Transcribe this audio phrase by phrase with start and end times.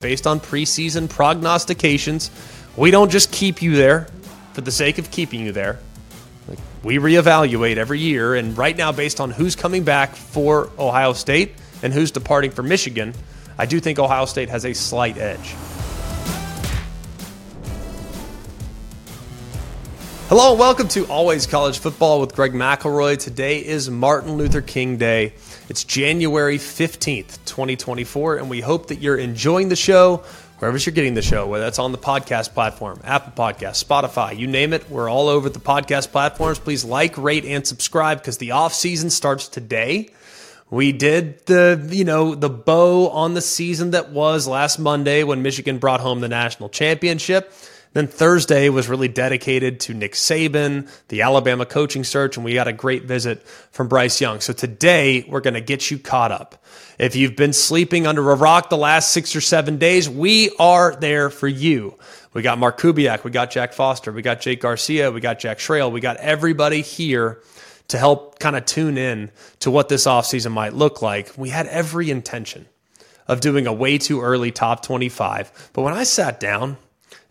[0.00, 2.30] based on preseason prognostications.
[2.76, 4.08] We don't just keep you there
[4.52, 5.78] for the sake of keeping you there.
[6.46, 11.14] Like, we reevaluate every year, and right now, based on who's coming back for Ohio
[11.14, 13.14] State and who's departing for Michigan,
[13.56, 15.54] I do think Ohio State has a slight edge.
[20.28, 23.16] Hello and welcome to Always College Football with Greg McElroy.
[23.16, 25.32] Today is Martin Luther King Day.
[25.68, 30.18] It's January 15th, 2024, and we hope that you're enjoying the show
[30.60, 34.46] wherever you're getting the show, whether that's on the podcast platform, Apple Podcast, Spotify, you
[34.46, 34.88] name it.
[34.88, 36.60] We're all over the podcast platforms.
[36.60, 40.10] Please like, rate, and subscribe because the off season starts today.
[40.70, 45.42] We did the, you know, the bow on the season that was last Monday when
[45.42, 47.52] Michigan brought home the national championship.
[47.96, 52.68] Then Thursday was really dedicated to Nick Saban, the Alabama coaching search, and we got
[52.68, 54.40] a great visit from Bryce Young.
[54.40, 56.62] So today we're going to get you caught up.
[56.98, 60.94] If you've been sleeping under a rock the last six or seven days, we are
[60.94, 61.94] there for you.
[62.34, 65.56] We got Mark Kubiak, we got Jack Foster, we got Jake Garcia, we got Jack
[65.58, 67.40] Schrael, we got everybody here
[67.88, 69.30] to help kind of tune in
[69.60, 71.32] to what this offseason might look like.
[71.38, 72.66] We had every intention
[73.26, 75.70] of doing a way too early top 25.
[75.72, 76.76] But when I sat down,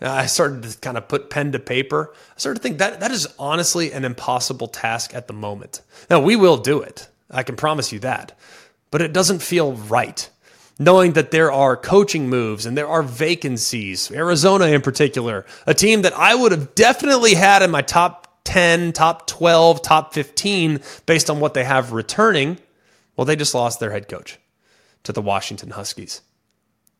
[0.02, 2.14] I started to kind of put pen to paper.
[2.36, 5.82] I started to think that that is honestly an impossible task at the moment.
[6.10, 7.08] Now, we will do it.
[7.32, 8.38] I can promise you that.
[8.92, 10.30] But it doesn't feel right.
[10.78, 16.02] Knowing that there are coaching moves and there are vacancies, Arizona in particular, a team
[16.02, 21.30] that I would have definitely had in my top 10, top 12, top 15 based
[21.30, 22.58] on what they have returning.
[23.16, 24.38] Well, they just lost their head coach
[25.04, 26.22] to the Washington Huskies.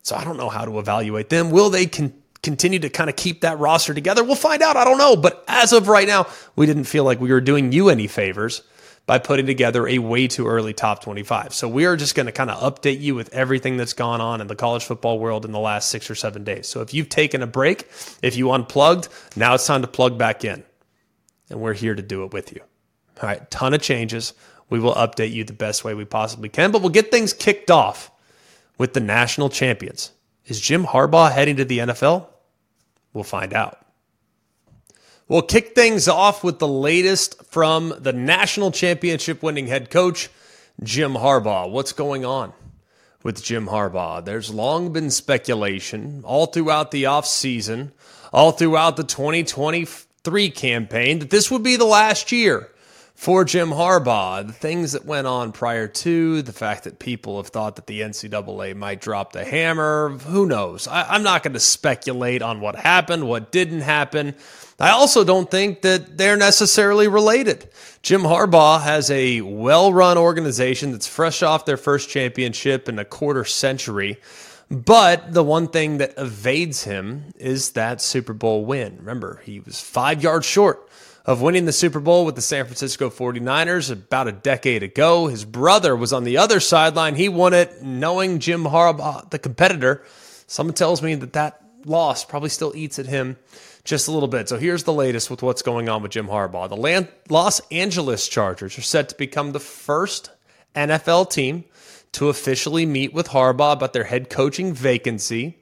[0.02, 1.50] So I don't know how to evaluate them.
[1.50, 2.22] Will they continue?
[2.46, 4.22] Continue to kind of keep that roster together?
[4.22, 4.76] We'll find out.
[4.76, 5.16] I don't know.
[5.16, 8.62] But as of right now, we didn't feel like we were doing you any favors
[9.04, 11.52] by putting together a way too early top 25.
[11.52, 14.40] So we are just going to kind of update you with everything that's gone on
[14.40, 16.68] in the college football world in the last six or seven days.
[16.68, 17.88] So if you've taken a break,
[18.22, 20.62] if you unplugged, now it's time to plug back in.
[21.50, 22.60] And we're here to do it with you.
[23.20, 24.34] All right, ton of changes.
[24.70, 27.70] We will update you the best way we possibly can, but we'll get things kicked
[27.70, 28.10] off
[28.78, 30.12] with the national champions.
[30.46, 32.28] Is Jim Harbaugh heading to the NFL?
[33.16, 33.78] We'll find out.
[35.26, 40.28] We'll kick things off with the latest from the national championship winning head coach,
[40.82, 41.70] Jim Harbaugh.
[41.70, 42.52] What's going on
[43.22, 44.22] with Jim Harbaugh?
[44.22, 47.92] There's long been speculation all throughout the offseason,
[48.34, 52.68] all throughout the 2023 campaign, that this would be the last year
[53.16, 57.48] for Jim Harbaugh, the things that went on prior to the fact that people have
[57.48, 60.86] thought that the NCAA might drop the hammer, who knows?
[60.86, 64.34] I, am not going to speculate on what happened, what didn't happen.
[64.78, 67.70] I also don't think that they're necessarily related.
[68.02, 73.04] Jim Harbaugh has a well run organization that's fresh off their first championship in a
[73.04, 74.20] quarter century.
[74.70, 78.96] But the one thing that evades him is that Super Bowl win.
[78.98, 80.86] Remember, he was five yards short
[81.26, 85.26] of winning the Super Bowl with the San Francisco 49ers about a decade ago.
[85.26, 87.16] His brother was on the other sideline.
[87.16, 90.04] He won it knowing Jim Harbaugh, the competitor.
[90.46, 93.36] Someone tells me that that loss probably still eats at him
[93.82, 94.48] just a little bit.
[94.48, 96.68] So here's the latest with what's going on with Jim Harbaugh.
[96.68, 100.30] The Los Angeles Chargers are set to become the first
[100.76, 101.64] NFL team
[102.12, 105.58] to officially meet with Harbaugh about their head coaching vacancy.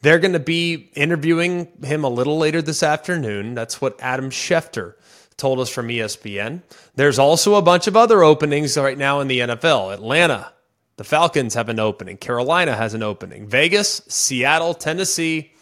[0.00, 3.54] They're going to be interviewing him a little later this afternoon.
[3.54, 4.94] That's what Adam Schefter
[5.36, 6.62] told us from ESPN.
[6.94, 9.92] There's also a bunch of other openings right now in the NFL.
[9.94, 10.52] Atlanta,
[10.96, 12.16] the Falcons have an opening.
[12.16, 13.48] Carolina has an opening.
[13.48, 15.52] Vegas, Seattle, Tennessee,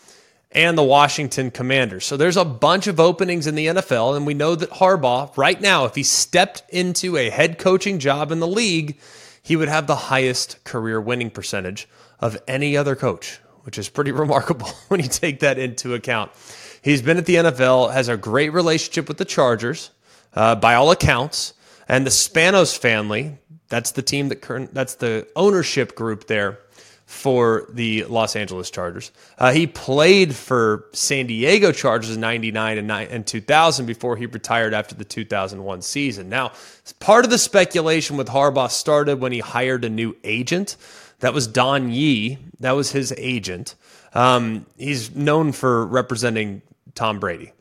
[0.51, 2.05] and the Washington Commanders.
[2.05, 5.61] So there's a bunch of openings in the NFL, and we know that Harbaugh, right
[5.61, 8.99] now, if he stepped into a head coaching job in the league,
[9.43, 14.13] he would have the highest career winning percentage of any other coach which is pretty
[14.25, 16.33] remarkable when you take that into account.
[16.81, 19.91] He's been at the NFL, has a great relationship with the Chargers,
[20.35, 21.53] uh, by all accounts,
[21.89, 23.39] and the Spanos family.
[23.69, 24.73] That's the team that current.
[24.73, 26.61] That's the ownership group there
[27.07, 29.13] for the Los Angeles Chargers.
[29.39, 34.75] Uh, he played for San Diego Chargers in 99 and, and 2000 before he retired
[34.75, 36.29] after the 2001 season.
[36.29, 36.53] Now,
[36.99, 40.77] part of the speculation with Harbaugh started when he hired a new agent.
[41.21, 42.39] That was Don Yee.
[42.61, 43.75] That was his agent.
[44.15, 46.63] Um, he's known for representing
[46.95, 47.53] Tom Brady.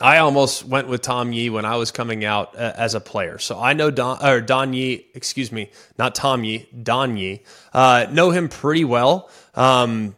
[0.00, 3.38] I almost went with Tom Yee when I was coming out uh, as a player.
[3.38, 7.42] So I know Don, or Don Yee, excuse me, not Tom Yee, Don Yee.
[7.72, 9.30] Uh, know him pretty well.
[9.54, 10.16] Um,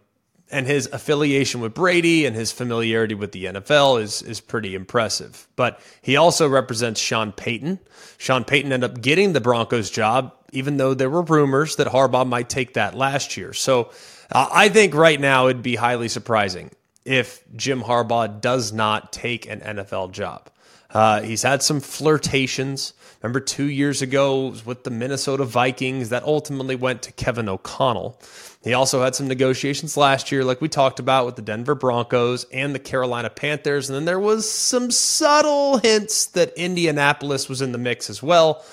[0.50, 5.48] and his affiliation with Brady and his familiarity with the NFL is is pretty impressive.
[5.56, 7.80] But he also represents Sean Payton.
[8.18, 12.26] Sean Payton ended up getting the Broncos job, even though there were rumors that Harbaugh
[12.26, 13.52] might take that last year.
[13.52, 13.90] So
[14.32, 16.70] uh, I think right now it'd be highly surprising
[17.04, 20.50] if Jim Harbaugh does not take an NFL job.
[20.90, 22.92] Uh, he's had some flirtations.
[23.22, 28.20] Remember, two years ago with the Minnesota Vikings that ultimately went to Kevin O'Connell.
[28.62, 32.44] He also had some negotiations last year, like we talked about with the Denver Broncos
[32.52, 33.88] and the Carolina Panthers.
[33.88, 38.64] And then there was some subtle hints that Indianapolis was in the mix as well.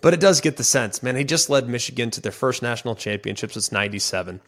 [0.00, 1.16] But it does get the sense, man.
[1.16, 4.40] He just led Michigan to their first national championship since 97.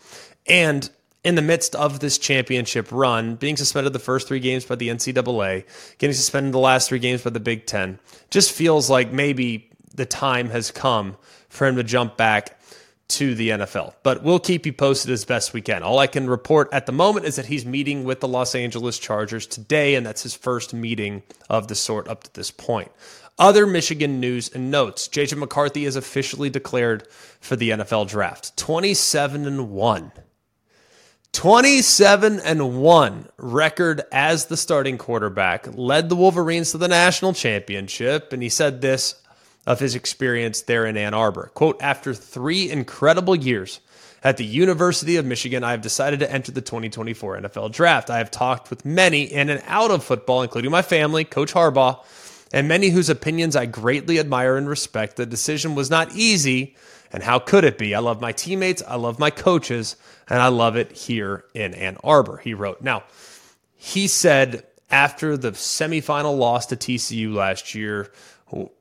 [0.46, 0.90] And
[1.22, 4.88] in the midst of this championship run, being suspended the first three games by the
[4.88, 5.64] NCAA,
[5.98, 7.98] getting suspended the last three games by the Big Ten,
[8.30, 11.16] just feels like maybe the time has come
[11.48, 12.58] for him to jump back
[13.08, 13.94] to the NFL.
[14.02, 15.82] But we'll keep you posted as best we can.
[15.82, 18.98] All I can report at the moment is that he's meeting with the Los Angeles
[18.98, 22.90] Chargers today, and that's his first meeting of the sort up to this point.
[23.38, 25.08] Other Michigan news and notes.
[25.08, 27.08] JJ McCarthy is officially declared
[27.40, 28.56] for the NFL draft.
[28.56, 30.12] 27 and 1.
[31.32, 38.32] 27 and 1 record as the starting quarterback, led the Wolverines to the national championship,
[38.32, 39.14] and he said this
[39.66, 41.50] of his experience there in Ann Arbor.
[41.54, 43.80] Quote, after three incredible years
[44.24, 48.10] at the University of Michigan, I have decided to enter the 2024 NFL draft.
[48.10, 52.04] I have talked with many in and out of football, including my family, Coach Harbaugh,
[52.52, 55.16] and many whose opinions I greatly admire and respect.
[55.16, 56.74] The decision was not easy,
[57.12, 57.94] and how could it be?
[57.94, 59.96] I love my teammates, I love my coaches,
[60.28, 62.82] and I love it here in Ann Arbor, he wrote.
[62.82, 63.04] Now,
[63.74, 68.10] he said after the semifinal loss to TCU last year,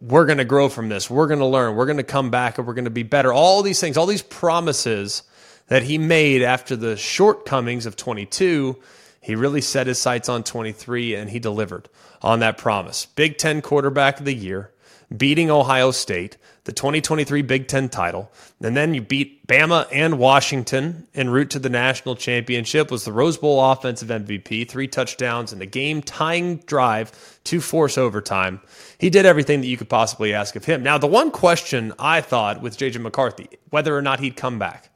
[0.02, 1.10] we're going to grow from this.
[1.10, 1.76] We're going to learn.
[1.76, 3.32] We're going to come back and we're going to be better.
[3.32, 5.24] All these things, all these promises
[5.68, 8.78] that he made after the shortcomings of 22,
[9.22, 11.88] he really set his sights on 23 and he delivered
[12.22, 13.06] on that promise.
[13.06, 14.72] Big Ten quarterback of the year,
[15.16, 16.38] beating Ohio State,
[16.70, 18.32] the 2023 Big Ten title,
[18.62, 22.92] and then you beat Bama and Washington en route to the national championship.
[22.92, 27.98] Was the Rose Bowl offensive MVP, three touchdowns and a game tying drive to force
[27.98, 28.62] overtime.
[29.00, 30.84] He did everything that you could possibly ask of him.
[30.84, 34.92] Now, the one question I thought with JJ McCarthy, whether or not he'd come back,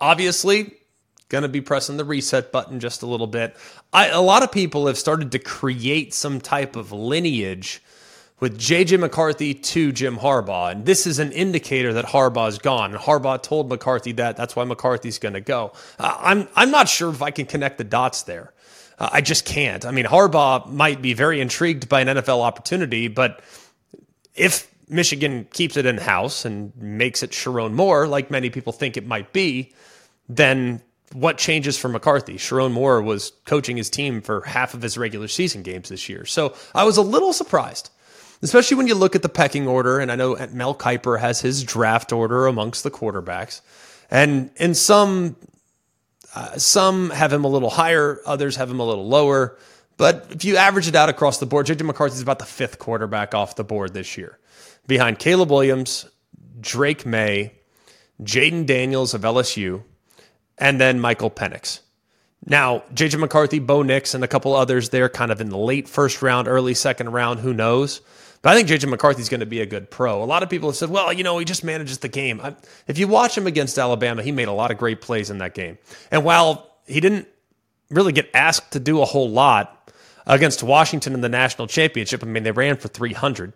[0.00, 0.72] obviously
[1.28, 3.58] going to be pressing the reset button just a little bit.
[3.92, 7.82] I, a lot of people have started to create some type of lineage
[8.42, 10.72] with JJ McCarthy to Jim Harbaugh.
[10.72, 12.90] And this is an indicator that Harbaugh's gone.
[12.90, 14.36] And Harbaugh told McCarthy that.
[14.36, 15.74] That's why McCarthy's going to go.
[15.96, 18.52] Uh, I'm, I'm not sure if I can connect the dots there.
[18.98, 19.86] Uh, I just can't.
[19.86, 23.44] I mean, Harbaugh might be very intrigued by an NFL opportunity, but
[24.34, 28.96] if Michigan keeps it in house and makes it Sherrone Moore, like many people think
[28.96, 29.72] it might be,
[30.28, 32.38] then what changes for McCarthy?
[32.38, 36.24] Sherrone Moore was coaching his team for half of his regular season games this year.
[36.24, 37.90] So I was a little surprised
[38.42, 39.98] especially when you look at the pecking order.
[39.98, 43.60] And I know Mel Kiper has his draft order amongst the quarterbacks,
[44.10, 45.36] and in some
[46.34, 49.56] uh, some have him a little higher, others have him a little lower.
[49.96, 52.78] But if you average it out across the board, JJ McCarthy is about the fifth
[52.78, 54.38] quarterback off the board this year,
[54.86, 56.08] behind Caleb Williams,
[56.60, 57.52] Drake Maye,
[58.22, 59.82] Jayden Daniels of LSU,
[60.58, 61.80] and then Michael Penix.
[62.46, 65.88] Now, JJ McCarthy, Bo Nix, and a couple others there kind of in the late
[65.88, 68.00] first round, early second round, who knows?
[68.42, 70.22] But I think JJ McCarthy's going to be a good pro.
[70.22, 72.40] A lot of people have said, well, you know, he just manages the game.
[72.42, 72.56] I,
[72.88, 75.54] if you watch him against Alabama, he made a lot of great plays in that
[75.54, 75.78] game.
[76.10, 77.28] And while he didn't
[77.88, 79.92] really get asked to do a whole lot
[80.26, 83.52] against Washington in the national championship, I mean, they ran for 300.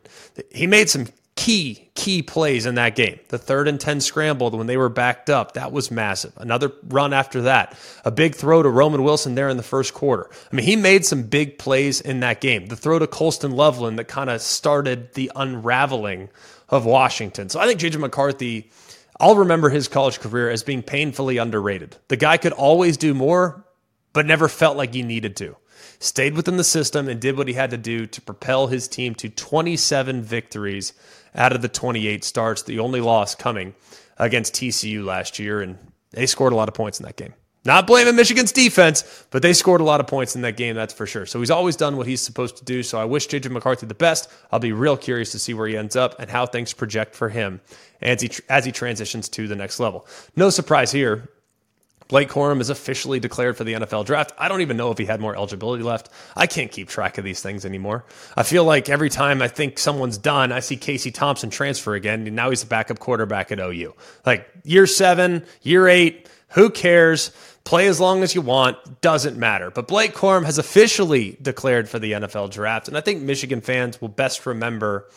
[0.53, 3.21] He made some key, key plays in that game.
[3.29, 6.33] The third and 10 scrambled when they were backed up, that was massive.
[6.39, 10.29] Another run after that, a big throw to Roman Wilson there in the first quarter.
[10.51, 12.67] I mean, he made some big plays in that game.
[12.67, 16.31] The throw to Colston Loveland that kind of started the unraveling
[16.71, 17.49] of Washington.
[17.51, 18.71] So I think JJ McCarthy,
[19.21, 21.97] I'll remember his college career as being painfully underrated.
[22.09, 23.65] The guy could always do more,
[24.15, 25.57] but never felt like he needed to
[25.99, 29.15] stayed within the system and did what he had to do to propel his team
[29.15, 30.93] to 27 victories
[31.37, 33.75] out of the 28 starts, the only loss coming
[34.19, 35.61] against TCU last year.
[35.61, 35.79] And
[36.11, 37.35] they scored a lot of points in that game.
[37.67, 40.95] Not blaming Michigan's defense, but they scored a lot of points in that game, that's
[40.95, 41.27] for sure.
[41.27, 42.85] So he's always done what he's supposed to do.
[42.85, 44.31] So I wish JJ McCarthy the best.
[44.53, 47.29] I'll be real curious to see where he ends up and how things project for
[47.29, 47.61] him
[48.01, 50.07] as he, as he transitions to the next level.
[50.37, 51.29] No surprise here.
[52.09, 54.33] Blake Corum is officially declared for the NFL draft.
[54.39, 56.09] I don't even know if he had more eligibility left.
[56.37, 58.05] I can't keep track of these things anymore.
[58.37, 62.27] I feel like every time I think someone's done, I see Casey Thompson transfer again,
[62.27, 63.95] and now he's the backup quarterback at OU.
[64.25, 67.33] Like year seven, year eight, who cares?
[67.65, 69.73] Play as long as you want, doesn't matter.
[69.73, 74.01] But Blake Corum has officially declared for the NFL draft, and I think Michigan fans
[74.01, 75.09] will best remember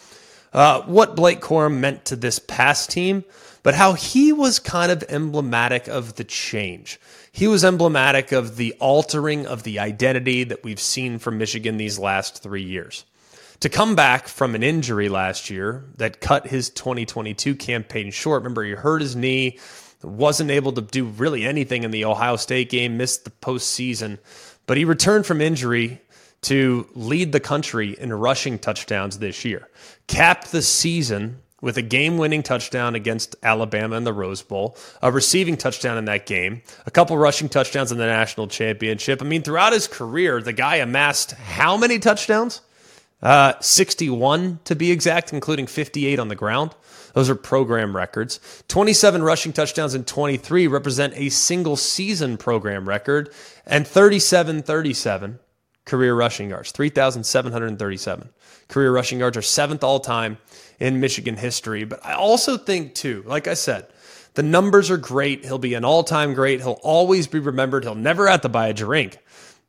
[0.52, 3.24] uh, what Blake Corum meant to this past team
[3.64, 7.00] but how he was kind of emblematic of the change.
[7.32, 12.00] He was emblematic of the altering of the identity that we've seen from Michigan these
[12.00, 13.06] last three years.
[13.62, 18.64] To come back from an injury last year that cut his 2022 campaign short, remember,
[18.64, 19.60] he hurt his knee,
[20.02, 24.18] wasn't able to do really anything in the Ohio State game, missed the postseason,
[24.66, 26.02] but he returned from injury
[26.42, 29.68] to lead the country in rushing touchdowns this year.
[30.08, 35.12] Capped the season with a game winning touchdown against Alabama in the Rose Bowl, a
[35.12, 39.22] receiving touchdown in that game, a couple rushing touchdowns in the national championship.
[39.22, 42.62] I mean, throughout his career, the guy amassed how many touchdowns?
[43.22, 46.74] Uh, 61 to be exact, including 58 on the ground.
[47.14, 48.40] Those are program records.
[48.70, 53.34] 27 rushing touchdowns in 23 represent a single season program record,
[53.66, 55.40] and 37 37
[55.86, 58.30] career rushing yards, 3,737.
[58.70, 60.38] Career rushing yards are seventh all time
[60.80, 61.84] in Michigan history.
[61.84, 63.88] But I also think, too, like I said,
[64.36, 65.44] the numbers are great.
[65.44, 66.62] He'll be an all time great.
[66.62, 67.84] He'll always be remembered.
[67.84, 69.18] He'll never have to buy a drink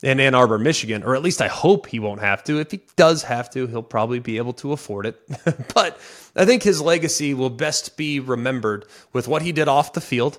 [0.02, 2.60] in Ann Arbor, Michigan, or at least I hope he won't have to.
[2.60, 5.20] If he does have to, he'll probably be able to afford it.
[5.74, 5.98] but
[6.36, 10.38] I think his legacy will best be remembered with what he did off the field,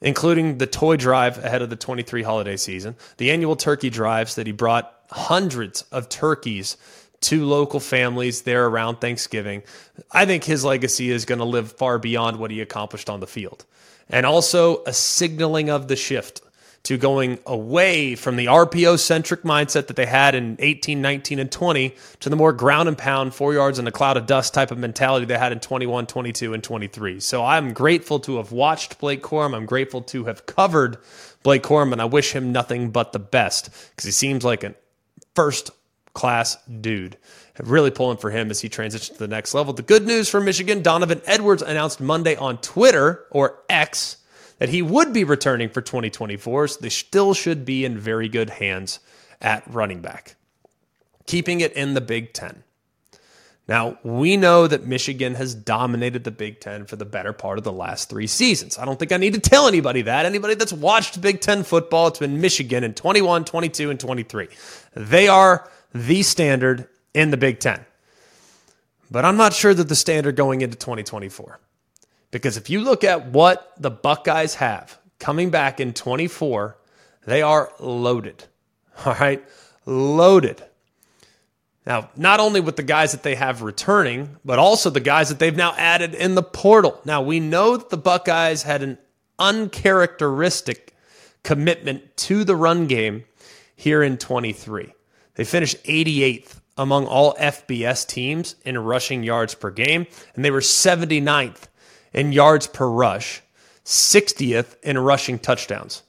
[0.00, 4.46] including the toy drive ahead of the 23 holiday season, the annual turkey drives that
[4.46, 6.76] he brought hundreds of turkeys
[7.22, 9.62] to local families there around Thanksgiving.
[10.10, 13.26] I think his legacy is going to live far beyond what he accomplished on the
[13.26, 13.64] field.
[14.08, 16.42] And also a signaling of the shift
[16.84, 21.50] to going away from the RPO centric mindset that they had in 18, 19, and
[21.50, 24.70] 20 to the more ground and pound, four yards in a cloud of dust type
[24.72, 27.20] of mentality they had in 21, 22, and 23.
[27.20, 29.54] So I'm grateful to have watched Blake Corum.
[29.54, 30.98] I'm grateful to have covered
[31.44, 34.74] Blake Corum, and I wish him nothing but the best because he seems like a
[35.34, 35.70] first
[36.14, 37.16] class dude.
[37.58, 39.72] Really pulling for him as he transitions to the next level.
[39.72, 44.16] The good news for Michigan Donovan Edwards announced Monday on Twitter or X
[44.58, 48.48] that he would be returning for 2024, so they still should be in very good
[48.48, 49.00] hands
[49.40, 50.36] at running back.
[51.26, 52.62] Keeping it in the Big Ten.
[53.68, 57.64] Now, we know that Michigan has dominated the Big Ten for the better part of
[57.64, 58.76] the last three seasons.
[58.76, 60.26] I don't think I need to tell anybody that.
[60.26, 64.48] Anybody that's watched Big Ten football, it's been Michigan in 21, 22, and 23.
[64.94, 67.84] They are the standard in the Big Ten.
[69.10, 71.60] But I'm not sure that the standard going into 2024.
[72.30, 76.78] Because if you look at what the Buckeyes have coming back in 24,
[77.26, 78.44] they are loaded.
[79.04, 79.44] All right?
[79.84, 80.62] Loaded.
[81.84, 85.38] Now, not only with the guys that they have returning, but also the guys that
[85.38, 87.00] they've now added in the portal.
[87.04, 88.98] Now, we know that the Buckeyes had an
[89.38, 90.94] uncharacteristic
[91.42, 93.24] commitment to the run game
[93.74, 94.92] here in 23.
[95.34, 100.60] They finished 88th among all FBS teams in rushing yards per game, and they were
[100.60, 101.68] 79th
[102.12, 103.42] in yards per rush,
[103.84, 106.02] 60th in rushing touchdowns.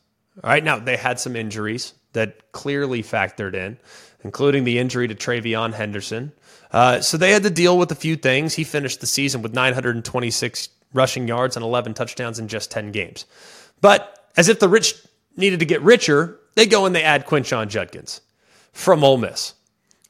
[0.44, 3.78] All right, now they had some injuries that clearly factored in,
[4.24, 6.32] including the injury to TreVeyon Henderson.
[6.72, 8.56] Uh, so they had to deal with a few things.
[8.56, 13.26] He finished the season with 926 rushing yards and 11 touchdowns in just 10 games.
[13.82, 14.96] But as if the rich
[15.36, 18.22] needed to get richer, they go and they add Quinshon Judkins
[18.74, 19.54] from Ole Miss,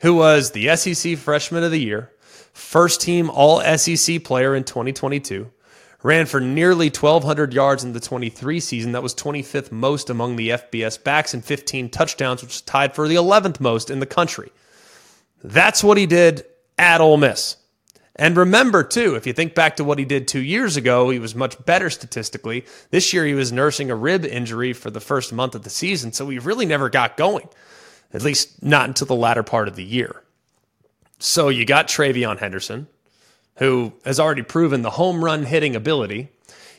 [0.02, 2.12] who was the SEC Freshman of the Year,
[2.54, 5.52] first team All SEC player in 2022,
[6.02, 8.94] ran for nearly 1,200 yards in the 23 season.
[8.94, 13.08] That was 25th most among the FBS backs and 15 touchdowns, which is tied for
[13.08, 14.52] the 11th most in the country.
[15.44, 16.46] That's what he did
[16.78, 17.58] at Ole Miss.
[18.16, 21.20] And remember, too, if you think back to what he did two years ago, he
[21.20, 22.66] was much better statistically.
[22.92, 26.12] This year, he was nursing a rib injury for the first month of the season,
[26.12, 27.50] so he really never got going
[28.14, 30.24] at least not until the latter part of the year.
[31.20, 32.88] So you got TreVeyon Henderson,
[33.58, 36.30] who has already proven the home run hitting ability.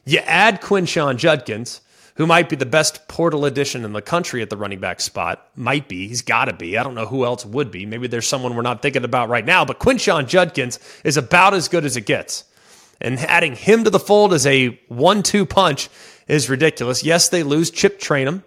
[0.05, 1.81] You add Quinshon Judkins,
[2.17, 5.49] who might be the best portal addition in the country at the running back spot.
[5.57, 6.07] Might be.
[6.07, 6.77] He's got to be.
[6.79, 7.87] I don't know who else would be.
[7.87, 11.69] Maybe there's someone we're not thinking about right now, but Quinshon Judkins is about as
[11.69, 12.45] good as it gets.
[13.01, 15.89] And adding him to the fold as a one two punch
[16.29, 17.03] is ridiculous.
[17.03, 18.45] Yes, they lose Chip Trayanum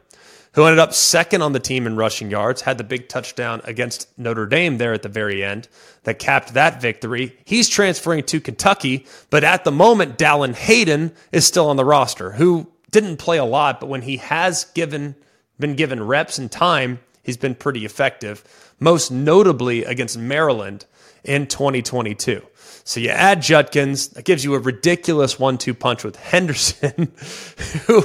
[0.57, 4.07] who ended up second on the team in rushing yards, had the big touchdown against
[4.17, 5.67] Notre Dame there at the very end
[6.01, 7.37] that capped that victory.
[7.45, 12.31] He's transferring to Kentucky, but at the moment, Dallan Hayden is still on the roster,
[12.31, 15.13] who didn't play a lot, but when he has given
[15.59, 20.87] been given reps and time, he's been pretty effective, most notably against Maryland
[21.23, 22.41] in 2022.
[22.83, 27.11] So you add Judkins, that gives you a ridiculous one two punch with Henderson,
[27.85, 28.03] who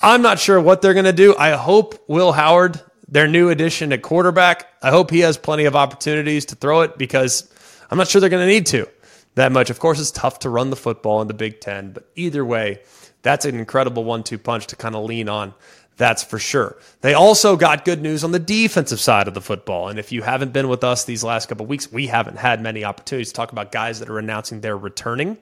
[0.00, 1.34] I'm not sure what they're going to do.
[1.36, 5.74] I hope Will Howard, their new addition at quarterback, I hope he has plenty of
[5.74, 7.52] opportunities to throw it because
[7.90, 8.88] I'm not sure they're going to need to
[9.34, 9.70] that much.
[9.70, 12.80] Of course, it's tough to run the football in the Big Ten, but either way,
[13.22, 15.52] that's an incredible one two punch to kind of lean on.
[15.96, 16.76] That's for sure.
[17.00, 19.88] They also got good news on the defensive side of the football.
[19.88, 22.84] And if you haven't been with us these last couple weeks, we haven't had many
[22.84, 25.38] opportunities to talk about guys that are announcing they're returning.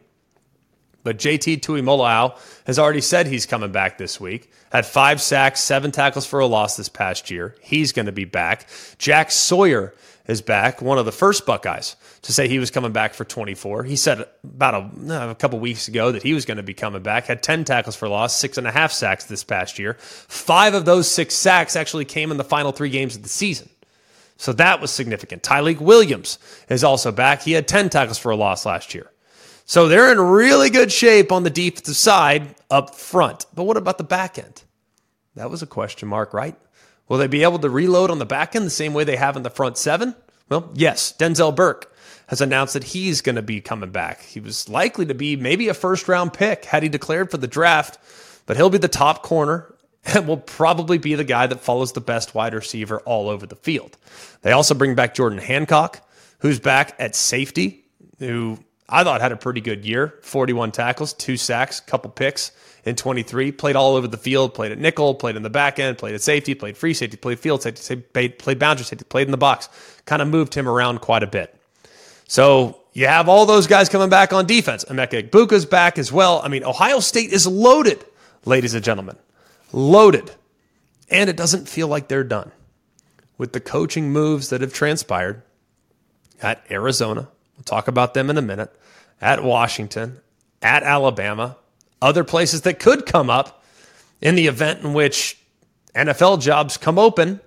[1.07, 2.37] But JT Tuimoloau
[2.67, 4.51] has already said he's coming back this week.
[4.73, 7.55] Had five sacks, seven tackles for a loss this past year.
[7.61, 8.67] He's going to be back.
[8.99, 9.95] Jack Sawyer
[10.27, 13.85] is back, one of the first Buckeyes to say he was coming back for 24.
[13.85, 17.05] He said about a, a couple weeks ago that he was going to be coming
[17.05, 17.27] back.
[17.27, 19.95] Had 10 tackles for loss, six and a half sacks this past year.
[20.01, 23.69] Five of those six sacks actually came in the final three games of the season.
[24.39, 25.45] So that was significant.
[25.45, 27.43] Tyleik Williams is also back.
[27.43, 29.13] He had 10 tackles for a loss last year.
[29.69, 33.47] So they're in really good shape on the defensive side up front.
[33.53, 34.63] But what about the back end?
[35.35, 36.55] That was a question mark, right?
[37.09, 39.37] Will they be able to reload on the back end the same way they have
[39.37, 40.15] in the front seven?
[40.49, 41.13] Well, yes.
[41.19, 41.93] Denzel Burke
[42.29, 44.23] has announced that he's going to be coming back.
[44.23, 47.49] He was likely to be maybe a first round pick had he declared for the
[47.49, 47.99] draft,
[48.47, 52.01] but he'll be the top corner and will probably be the guy that follows the
[52.01, 53.99] best wide receiver all over the field.
[54.43, 56.09] They also bring back Jordan Hancock,
[56.39, 57.85] who's back at safety,
[58.21, 58.59] who
[58.89, 62.53] I thought had a pretty good year 41 tackles, two sacks, couple picks
[62.85, 63.53] in 23.
[63.53, 66.23] Played all over the field, played at nickel, played in the back end, played at
[66.23, 69.69] safety, played free safety, played field safety, played, played boundary safety, played in the box.
[70.05, 71.55] Kind of moved him around quite a bit.
[72.29, 74.85] So you have all those guys coming back on defense.
[74.85, 76.41] Emeka Egbuka's back as well.
[76.43, 78.05] I mean, Ohio State is loaded,
[78.45, 79.17] ladies and gentlemen.
[79.73, 80.31] Loaded.
[81.11, 82.53] And it doesn't feel like they're done.
[83.37, 85.43] With the coaching moves that have transpired
[86.41, 88.75] at Arizona, we'll talk about them in a minute,
[89.21, 90.21] at Washington,
[90.63, 91.57] at Alabama,
[92.01, 93.65] other places that could come up
[94.21, 95.39] in the event in which
[95.95, 97.41] NFL jobs come open.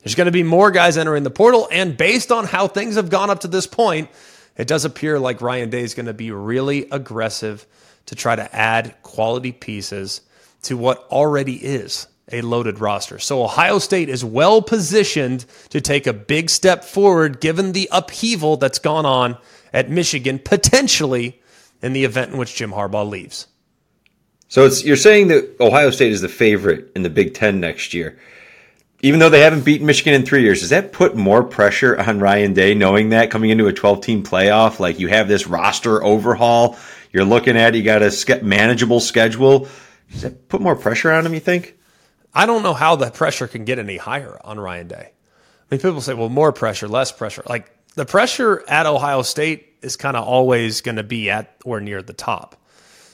[0.00, 1.68] There's going to be more guys entering the portal.
[1.72, 4.10] And based on how things have gone up to this point,
[4.56, 7.66] it does appear like Ryan Day is going to be really aggressive
[8.06, 10.20] to try to add quality pieces
[10.62, 13.18] to what already is a loaded roster.
[13.18, 18.56] So Ohio State is well positioned to take a big step forward given the upheaval
[18.56, 19.36] that's gone on
[19.72, 21.40] at Michigan, potentially
[21.82, 23.46] in the event in which Jim Harbaugh leaves.
[24.48, 27.92] So it's you're saying that Ohio State is the favorite in the Big Ten next
[27.92, 28.18] year,
[29.00, 30.60] even though they haven't beaten Michigan in three years.
[30.60, 34.22] Does that put more pressure on Ryan Day, knowing that coming into a 12 team
[34.22, 36.78] playoff, like you have this roster overhaul,
[37.12, 39.68] you're looking at, you got a manageable schedule.
[40.12, 41.34] Does that put more pressure on him?
[41.34, 41.76] You think?
[42.34, 45.10] I don't know how the pressure can get any higher on Ryan Day.
[45.10, 47.42] I mean, people say, well, more pressure, less pressure.
[47.48, 51.80] Like the pressure at Ohio State is kind of always going to be at or
[51.80, 52.56] near the top.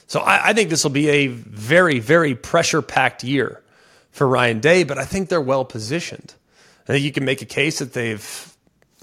[0.07, 3.61] So I, I think this will be a very, very pressure packed year
[4.11, 6.33] for Ryan Day, but I think they're well positioned.
[6.83, 8.57] I think you can make a case that they've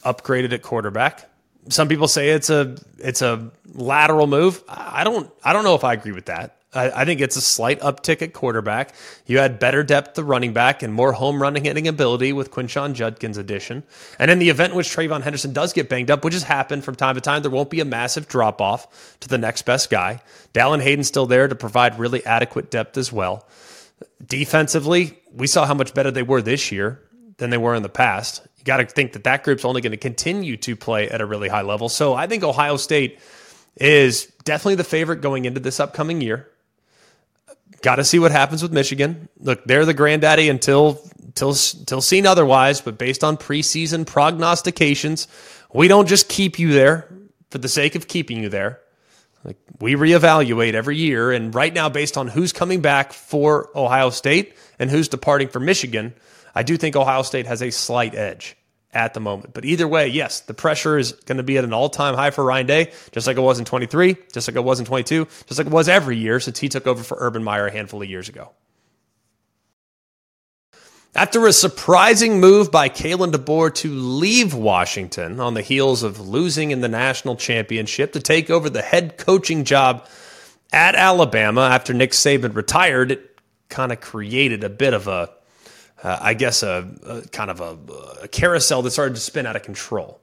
[0.04, 1.30] upgraded at quarterback.
[1.70, 4.62] Some people say it's a it's a lateral move.
[4.68, 6.57] I don't I don't know if I agree with that.
[6.74, 8.94] I, think it's a slight uptick at quarterback.
[9.24, 12.92] You had better depth to running back and more home running hitting ability with Quinshon
[12.92, 13.84] Judkins' addition.
[14.18, 16.84] And in the event in which TreVeyon Henderson does get banged up, which has happened
[16.84, 19.88] from time to time, there won't be a massive drop off to the next best
[19.88, 20.20] guy.
[20.52, 23.48] Dallan Hayden's still there to provide really adequate depth as well.
[24.24, 27.00] Defensively, we saw how much better they were this year
[27.38, 28.46] than they were in the past.
[28.58, 31.26] You got to think that that group's only going to continue to play at a
[31.26, 31.88] really high level.
[31.88, 33.20] So I think Ohio State
[33.76, 36.46] is definitely the favorite going into this upcoming year.
[37.80, 39.28] Got to see what happens with Michigan.
[39.38, 42.80] Look, they're the granddaddy until until until seen otherwise.
[42.80, 45.28] But based on preseason prognostications,
[45.72, 47.08] we don't just keep you there
[47.50, 48.80] for the sake of keeping you there.
[49.44, 54.10] Like we reevaluate every year, and right now, based on who's coming back for Ohio
[54.10, 56.12] State and who's departing for Michigan,
[56.54, 58.56] I do think Ohio State has a slight edge
[58.92, 59.54] at the moment.
[59.54, 62.30] But either way, yes, the pressure is going to be at an all time high
[62.30, 65.26] for Ryan Day, just like it was in 23, just like it was in 22,
[65.46, 68.02] just like it was every year since he took over for Urban Meyer a handful
[68.02, 68.50] of years ago.
[71.14, 76.70] After a surprising move by Kalen DeBoer to leave Washington on the heels of losing
[76.70, 80.06] in the national championship to take over the head coaching job
[80.72, 85.30] at Alabama after Nick Saban retired, it kind of created a bit of a
[86.02, 87.76] uh, I guess, a, a, kind of a,
[88.22, 90.20] a carousel that started to spin out of control.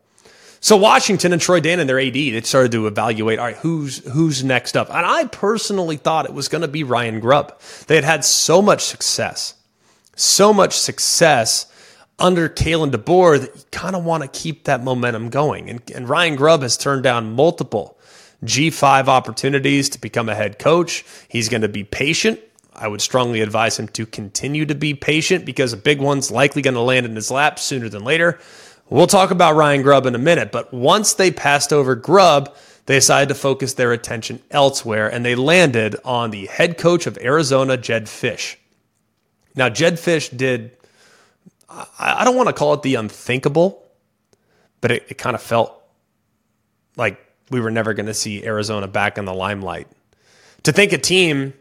[0.59, 4.43] So Washington and Troy Dannen their AD, they started to evaluate, all right, who's who's
[4.43, 4.89] next up?
[4.89, 7.59] And I personally thought it was going to be Ryan Grubb.
[7.87, 9.53] They had had so much success,
[10.15, 11.71] so much success
[12.17, 15.69] under Kalen DeBoer that you kind of want to keep that momentum going.
[15.69, 17.97] And, and Ryan Grubb has turned down multiple
[18.43, 21.05] G5 opportunities to become a head coach.
[21.27, 22.39] He's going to be patient.
[22.75, 26.61] I would strongly advise him to continue to be patient because a big one's likely
[26.61, 28.39] going to land in his lap sooner than later.
[28.89, 32.95] We'll talk about Ryan Grubb in a minute, but once they passed over Grubb, they
[32.95, 37.77] decided to focus their attention elsewhere and they landed on the head coach of Arizona,
[37.77, 38.57] Jedd Fisch.
[39.55, 40.77] Now, Jedd Fisch did,
[41.99, 43.83] I don't want to call it the unthinkable,
[44.81, 45.81] but it, it kind of felt
[46.95, 49.87] like we were never going to see Arizona back in the limelight.
[50.63, 51.53] To think a team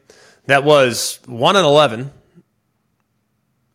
[0.47, 2.13] that was 1 and 11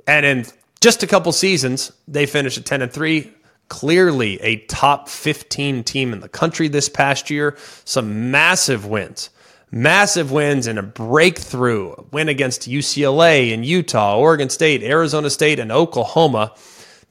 [0.08, 0.46] and in
[0.82, 3.34] just a couple seasons they finished at 10 and 3
[3.70, 7.56] clearly a top 15 team in the country this past year.
[7.86, 9.30] Some massive wins.
[9.72, 11.96] Massive wins and a breakthrough.
[12.12, 16.54] Win against UCLA and Utah Oregon State Arizona State and Oklahoma.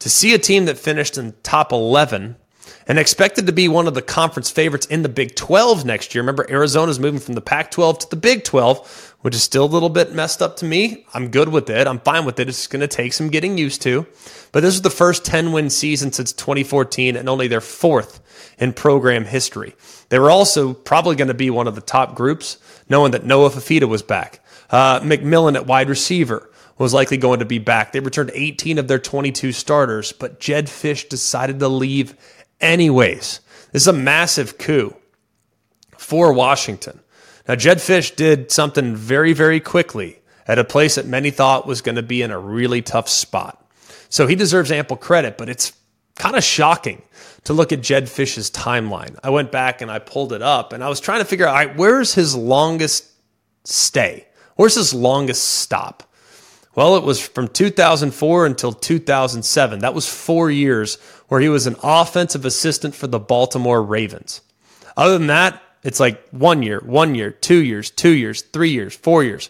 [0.01, 2.37] To see a team that finished in top 11
[2.89, 6.23] and expected to be one of the conference favorites in the Big 12 next year.
[6.23, 9.67] Remember, Arizona's moving from the Pac 12 to the Big 12, which is still a
[9.67, 11.05] little bit messed up to me.
[11.13, 11.87] I'm good with it.
[11.87, 12.49] I'm fine with it.
[12.49, 14.07] It's going to take some getting used to.
[14.53, 18.23] But this is the first 10 win season since 2014 and only their fourth
[18.59, 19.77] in program history.
[20.09, 22.57] They were also probably going to be one of the top groups,
[22.89, 24.41] knowing that Noah Fifita was back.
[24.71, 27.93] Uh, McMillan at wide receiver was likely going to be back.
[27.93, 32.15] They returned 18 of their 22 starters, but Jedd Fisch decided to leave
[32.61, 33.41] anyways.
[33.73, 34.95] This is a massive coup
[35.97, 37.01] for Washington.
[37.47, 41.83] Now, Jedd Fisch did something very, very quickly at a place that many thought was
[41.83, 43.65] going to be in a really tough spot.
[44.09, 45.73] So he deserves ample credit, but it's
[46.17, 47.03] kind of shocking
[47.45, 49.17] to look at Jedd Fisch's timeline.
[49.23, 51.77] I went back and I pulled it up and I was trying to figure out
[51.77, 53.07] where's his longest
[53.65, 54.27] stay?
[54.57, 56.03] Where's his longest stop?
[56.75, 59.81] Well, it was from 2004 until 2007.
[59.81, 64.41] That was four years where he was an offensive assistant for the Baltimore Ravens.
[64.97, 68.97] Other than that, it's like one year, one year, two years, two years, three years,
[68.97, 69.49] four years.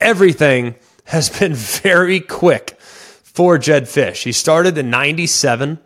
[0.00, 4.24] Everything has been very quick for Jedd Fisch.
[4.24, 5.78] He started in 97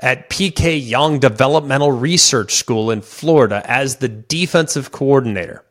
[0.00, 5.64] at PK Yonge Developmental Research School in Florida as the defensive coordinator.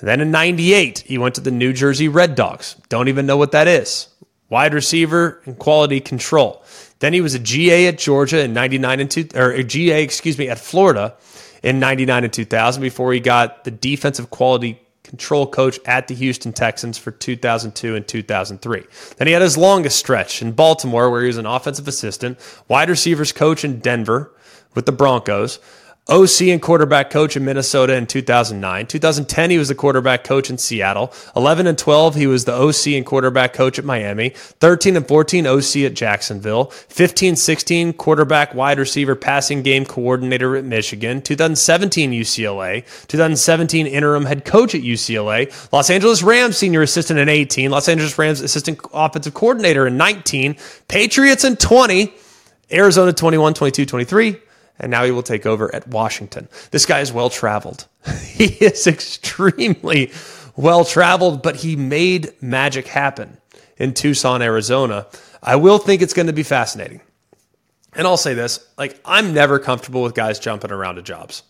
[0.00, 2.76] Then in 98, he went to the New Jersey Red Dogs.
[2.88, 4.08] Don't even know what that is.
[4.50, 6.62] Wide receiver and quality control.
[7.04, 10.38] Then he was a GA at Georgia in 99 and 2 or a GA, excuse
[10.38, 11.14] me, at Florida
[11.62, 16.54] in 99 and 2000 before he got the defensive quality control coach at the Houston
[16.54, 18.84] Texans for 2002 and 2003.
[19.18, 22.38] Then he had his longest stretch in Baltimore where he was an offensive assistant,
[22.68, 24.32] wide receivers coach in Denver
[24.74, 25.58] with the Broncos,
[26.06, 28.86] OC and quarterback coach in Minnesota in 2009.
[28.86, 31.10] 2010, he was the quarterback coach in Seattle.
[31.34, 34.28] 11 and 12, he was the OC and quarterback coach at Miami.
[34.28, 36.66] 13 and 14, OC at Jacksonville.
[36.66, 41.22] 15, 16, quarterback, wide receiver, passing game coordinator at Michigan.
[41.22, 42.84] 2017, UCLA.
[43.06, 45.50] 2017, interim head coach at UCLA.
[45.72, 47.70] Los Angeles Rams senior assistant in 18.
[47.70, 50.56] Los Angeles Rams assistant offensive coordinator in 19.
[50.86, 52.12] Patriots in 20.
[52.70, 54.40] Arizona 21, 22, 23
[54.78, 56.48] and now he will take over at Washington.
[56.70, 57.86] This guy is well traveled.
[58.24, 60.12] he is extremely
[60.56, 63.38] well traveled, but he made magic happen
[63.76, 65.06] in Tucson, Arizona.
[65.42, 67.00] I will think it's going to be fascinating.
[67.94, 71.42] And I'll say this like, I'm never comfortable with guys jumping around to jobs.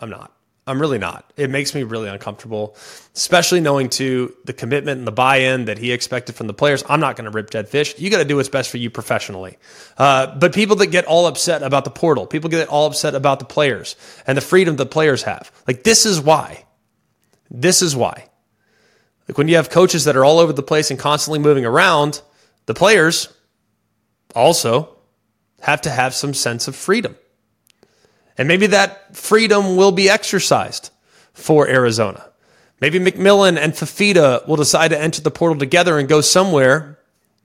[0.00, 0.32] I'm not.
[0.70, 1.32] I'm really not.
[1.36, 2.76] It makes me really uncomfortable,
[3.16, 6.84] especially knowing to the commitment and the buy-in that he expected from the players.
[6.88, 7.98] I'm not going to rip Jedd Fisch.
[7.98, 9.58] You got to do what's best for you professionally.
[9.98, 13.40] Uh, but people that get all upset about the portal, people get all upset about
[13.40, 13.96] the players
[14.28, 15.50] and the freedom the players have.
[15.66, 16.64] Like this is why.
[17.50, 18.28] This is why.
[19.28, 22.22] Like when you have coaches that are all over the place and constantly moving around,
[22.66, 23.28] the players
[24.36, 24.96] also
[25.62, 27.16] have to have some sense of freedom.
[28.40, 30.88] And maybe that freedom will be exercised
[31.34, 32.24] for Arizona.
[32.80, 36.98] Maybe McMillan and Fifita will decide to enter the portal together and go somewhere,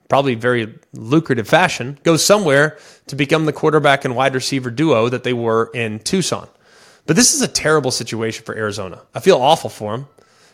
[0.08, 2.78] probably very lucrative fashion, go somewhere
[3.08, 6.48] to become the quarterback and wide receiver duo that they were in Tucson.
[7.04, 9.02] But this is a terrible situation for Arizona.
[9.14, 10.08] I feel awful for them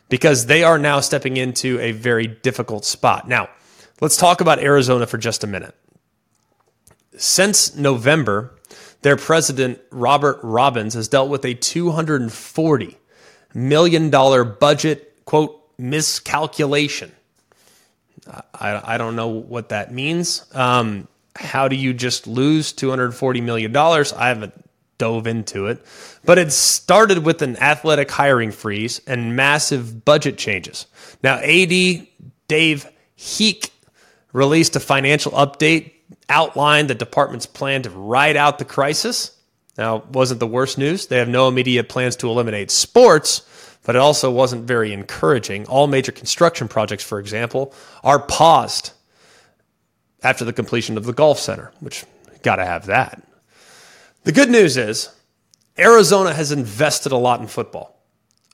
[0.08, 3.28] because they are now stepping into a very difficult spot.
[3.28, 3.48] Now,
[4.00, 5.76] let's talk about Arizona for just a minute.
[7.16, 8.58] Since November,
[9.02, 12.96] their president, Robert Robbins, has dealt with a $240
[13.54, 17.12] million budget, quote, miscalculation.
[18.54, 20.44] I, I don't know what that means.
[20.54, 23.76] Um, how do you just lose $240 million?
[23.76, 24.54] I haven't
[25.02, 25.84] dove into it.
[26.24, 30.86] But it started with an athletic hiring freeze and massive budget changes.
[31.24, 32.06] Now, AD
[32.46, 32.88] Dave
[33.18, 33.70] Heeke
[34.32, 35.92] released a financial update,
[36.28, 39.36] outlined the department's plan to ride out the crisis.
[39.78, 41.06] Now, wasn't the worst news.
[41.06, 43.42] They have no immediate plans to eliminate sports,
[43.84, 45.66] but it also wasn't very encouraging.
[45.66, 48.92] All major construction projects, for example, are paused
[50.22, 52.04] after the completion of the golf center, which
[52.42, 53.22] got to have that.
[54.24, 55.08] The good news is
[55.78, 57.91] Arizona has invested a lot in football.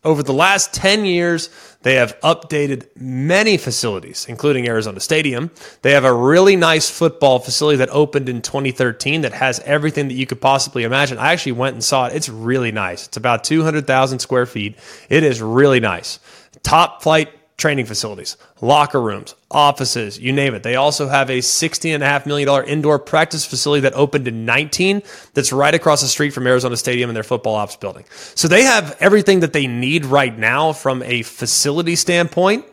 [0.08, 1.50] Over the last 10 years,
[1.82, 5.50] they have updated many facilities, including Arizona Stadium.
[5.82, 10.14] They have a really nice football facility that opened in 2013 that has everything that
[10.14, 11.18] you could possibly imagine.
[11.18, 12.16] I actually went and saw it.
[12.16, 13.06] It's really nice.
[13.06, 14.78] It's about 200,000 square feet.
[15.10, 16.20] It is really nice.
[16.62, 20.62] Top flight training facilities, locker rooms, offices, you name it.
[20.62, 25.02] They also have a $16.5 million indoor practice facility that opened in 19
[25.34, 28.04] that's right across the street from Arizona Stadium and their football ops building.
[28.36, 32.64] So they have everything that they need right now from a facility standpoint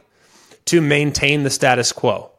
[0.66, 2.32] to maintain the status quo.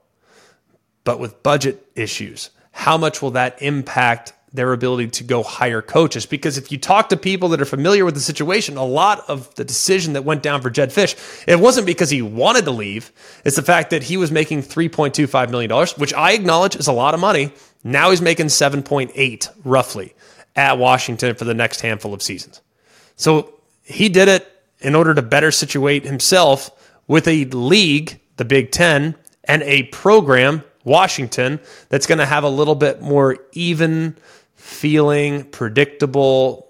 [1.02, 6.26] But with budget issues, how much will that impact their ability to go hire coaches.
[6.26, 9.54] Because if you talk to people that are familiar with the situation, a lot of
[9.54, 11.14] the decision that went down for Jedd Fisch,
[11.46, 13.12] it wasn't because he wanted to leave.
[13.44, 17.14] It's the fact that he was making $3.25 million, which I acknowledge is a lot
[17.14, 17.52] of money.
[17.84, 20.14] Now he's making 7.8 roughly
[20.56, 22.60] at Washington for the next handful of seasons.
[23.14, 26.70] So he did it in order to better situate himself
[27.06, 29.14] with a league, the Big Ten,
[29.44, 34.16] and a program, Washington, that's going to have a little bit more even
[34.66, 36.66] feeling, predictable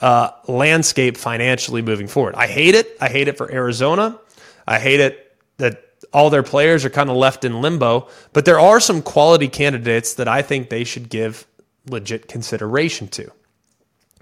[0.00, 2.34] uh, landscape financially moving forward.
[2.34, 2.96] I hate it.
[3.00, 4.18] I hate it for Arizona.
[4.66, 8.08] I hate it that all their players are kind of left in limbo.
[8.32, 11.46] But there are some quality candidates that I think they should give
[11.86, 13.30] legit consideration to.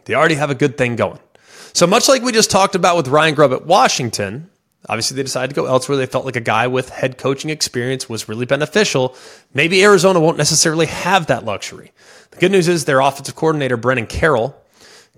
[0.05, 1.21] They already have a good thing going.
[1.75, 4.51] So much like we just talked about with Ryan Grubb at Washington,
[4.89, 5.99] Obviously, they decided to go elsewhere.
[5.99, 9.17] They felt like a guy with head coaching experience was really beneficial.
[9.53, 11.93] Maybe Arizona won't necessarily have that luxury.
[12.31, 14.57] The good news is their offensive coordinator, Brennan Carroll,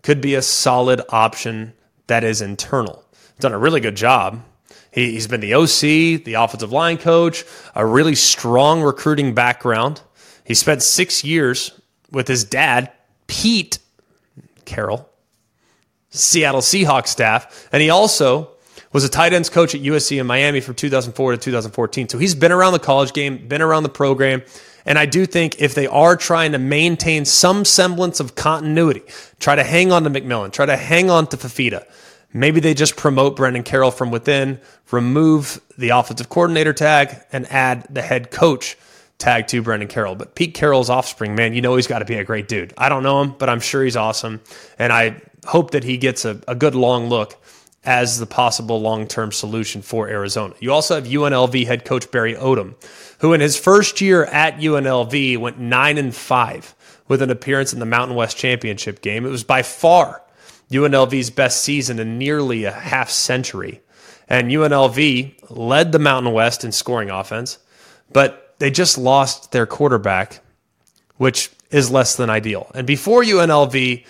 [0.03, 1.75] could be a solid option
[2.07, 3.05] that is internal.
[3.35, 4.43] He's done a really good job.
[4.91, 10.01] He, has been the OC, the offensive line coach, a really strong recruiting background.
[10.45, 11.79] He spent six years
[12.11, 12.91] with his dad,
[13.27, 13.79] Pete
[14.65, 15.09] Carroll,
[16.11, 18.51] Seattle Seahawks staff, and he also
[18.93, 22.09] was a tight ends coach at USC in Miami from 2004 to 2014.
[22.09, 24.43] So he's been around the college game, been around the program.
[24.87, 29.03] And I do think if they are trying to maintain some semblance of continuity,
[29.39, 31.85] try to hang on to McMillan, try to hang on to Fifita,
[32.33, 37.87] maybe they just promote Brennan Carroll from within, remove the offensive coordinator tag, and add
[37.91, 38.79] the head coach
[39.19, 40.15] tag to Brennan Carroll.
[40.15, 42.73] But Pete Carroll's offspring, man, you know he's got to be a great dude.
[42.79, 44.41] I don't know him, but I'm sure he's awesome.
[44.79, 47.37] And I hope that he gets a, a good long look
[47.85, 50.55] as the possible long term solution for Arizona.
[50.61, 52.75] You also have UNLV head coach Barry Odom,
[53.21, 56.75] who in his first year at UNLV went 9 and 5
[57.09, 59.25] with an appearance in the Mountain West Championship game.
[59.25, 60.23] It was by far
[60.71, 63.81] UNLV's best season in nearly a half century.
[64.29, 67.59] And UNLV led the Mountain West in scoring offense,
[68.13, 70.41] but they just lost their quarterback,
[71.17, 72.71] which is less than ideal.
[72.75, 74.05] And before UNLV,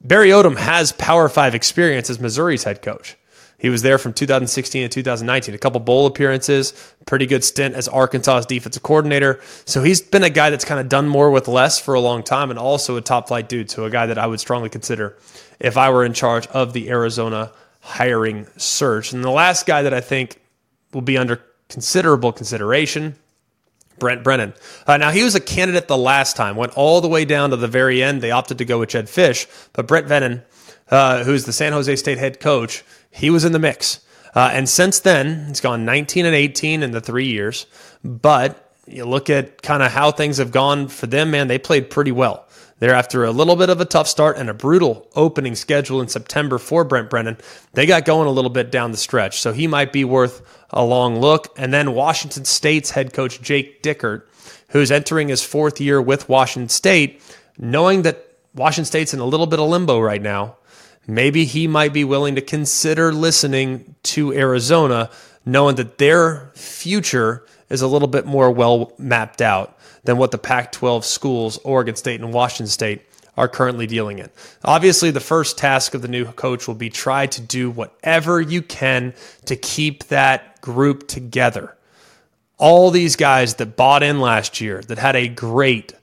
[0.00, 3.16] Barry Odom has Power Five experience as Missouri's head coach.
[3.58, 6.72] He was there from 2016 to 2019, a couple bowl appearances,
[7.06, 9.40] pretty good stint as Arkansas's defensive coordinator.
[9.66, 12.24] So he's been a guy that's kind of done more with less for a long
[12.24, 13.70] time and also a top flight dude.
[13.70, 15.16] So a guy that I would strongly consider
[15.60, 19.12] if I were in charge of the Arizona hiring search.
[19.12, 20.40] And the last guy that I think
[20.92, 23.14] will be under considerable consideration
[24.02, 24.52] Brent Brennan.
[24.84, 27.56] Uh, now, he was a candidate the last time, went all the way down to
[27.56, 28.20] the very end.
[28.20, 30.42] They opted to go with Jedd Fisch, but Brent Brennan,
[30.90, 34.00] uh, who's the San Jose State head coach, he was in the mix.
[34.34, 37.66] Uh, and since then, he's gone 19 and 18 in the three years.
[38.02, 41.88] But you look at kind of how things have gone for them, man, they played
[41.88, 42.48] pretty well.
[42.82, 46.08] They're after a little bit of a tough start and a brutal opening schedule in
[46.08, 47.38] September for Brent Brennan.
[47.74, 50.84] They got going a little bit down the stretch, so he might be worth a
[50.84, 51.54] long look.
[51.56, 54.22] And then Washington State's head coach Jake Dickert,
[54.70, 57.22] who's entering his fourth year with Washington State,
[57.56, 60.56] knowing that Washington State's in a little bit of limbo right now,
[61.06, 65.08] maybe he might be willing to consider listening to Arizona,
[65.46, 70.38] knowing that their future is a little bit more well mapped out than what the
[70.38, 73.02] Pac 12 schools, Oregon State and Washington State,
[73.36, 74.28] are currently dealing in.
[74.64, 78.60] Obviously, the first task of the new coach will be try to do whatever you
[78.60, 79.14] can
[79.46, 81.76] to keep that group together.
[82.58, 85.94] All these guys that bought in last year, that had a great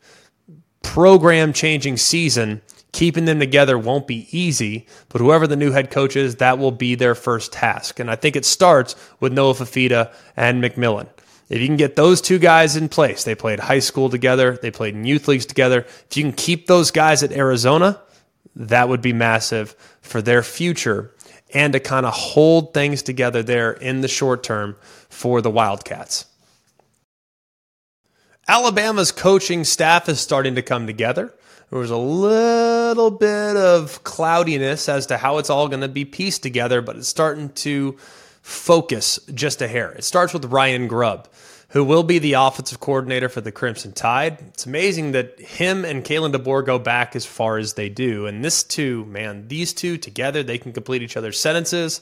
[0.82, 6.16] program changing season, keeping them together won't be easy, but whoever the new head coach
[6.16, 8.00] is, that will be their first task.
[8.00, 11.08] And I think it starts with Noah Fifita and McMillan.
[11.50, 14.70] If you can get those two guys in place, they played high school together, they
[14.70, 15.80] played in youth leagues together.
[15.80, 18.00] If you can keep those guys at Arizona,
[18.56, 21.12] that would be massive for their future
[21.54, 24.76] and to kind of hold things together there in the short term
[25.10, 26.26] for the Wildcats.
[28.48, 31.34] Alabama's coaching staff is starting to come together.
[31.70, 36.06] There was a little bit of cloudiness as to how it's all going to be
[36.06, 37.98] pieced together, but it's starting to
[38.50, 39.92] focus just a hair.
[39.92, 41.28] It starts with Ryan Grubb
[41.70, 44.40] who will be the offensive coordinator for the Crimson Tide.
[44.48, 48.26] It's amazing that him and Kalen DeBoer go back as far as they do.
[48.26, 52.02] And this two, man, these two together, they can complete each other's sentences.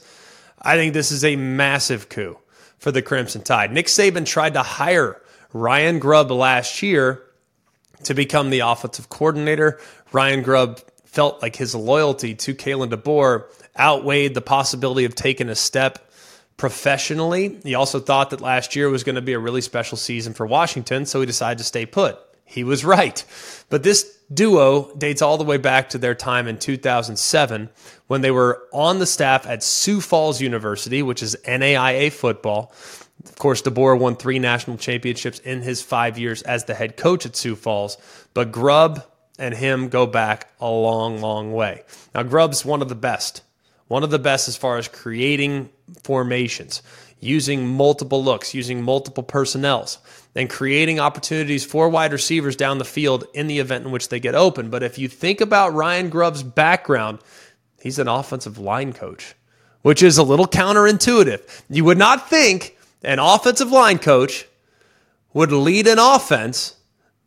[0.60, 2.38] I think this is a massive coup
[2.78, 3.70] for the Crimson Tide.
[3.70, 5.20] Nick Saban tried to hire
[5.52, 7.22] Ryan Grubb last year
[8.04, 9.78] to become the offensive coordinator.
[10.12, 13.44] Ryan Grubb felt like his loyalty to Kalen DeBoer
[13.78, 16.07] outweighed the possibility of taking a step
[16.58, 17.58] professionally.
[17.64, 20.44] He also thought that last year was going to be a really special season for
[20.44, 22.18] Washington, so he decided to stay put.
[22.44, 23.24] He was right.
[23.70, 27.70] But this duo dates all the way back to their time in 2007
[28.08, 32.72] when they were on the staff at Sioux Falls University, which is NAIA football.
[33.24, 37.24] Of course, DeBoer won three national championships in his five years as the head coach
[37.24, 37.96] at Sioux Falls,
[38.34, 39.04] but Grubb
[39.38, 41.84] and him go back a long, long way.
[42.14, 43.42] Now, Grubb's one of the best
[43.88, 45.70] one of the best as far as creating
[46.02, 46.82] formations,
[47.20, 49.98] using multiple looks, using multiple personnels,
[50.34, 54.20] and creating opportunities for wide receivers down the field in the event in which they
[54.20, 54.70] get open.
[54.70, 57.18] But if you think about Ryan Grubb's background,
[57.80, 59.34] he's an offensive line coach,
[59.82, 61.62] which is a little counterintuitive.
[61.68, 64.46] You would not think an offensive line coach
[65.32, 66.76] would lead an offense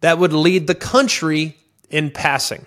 [0.01, 1.57] that would lead the country
[1.89, 2.65] in passing.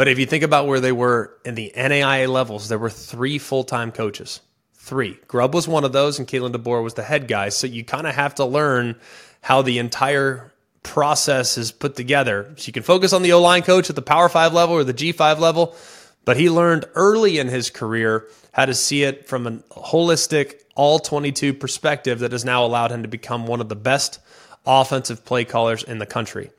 [0.00, 3.36] But if you think about where they were in the NAIA levels, there were three
[3.36, 4.40] full time coaches.
[4.72, 5.18] Three.
[5.28, 7.50] Grubb was one of those, and Kalen DeBoer was the head guy.
[7.50, 8.98] So you kind of have to learn
[9.42, 12.50] how the entire process is put together.
[12.56, 14.84] So you can focus on the O line coach at the Power Five level or
[14.84, 15.76] the G5 level,
[16.24, 20.98] but he learned early in his career how to see it from a holistic, all
[20.98, 24.18] 22 perspective that has now allowed him to become one of the best
[24.64, 26.50] offensive play callers in the country.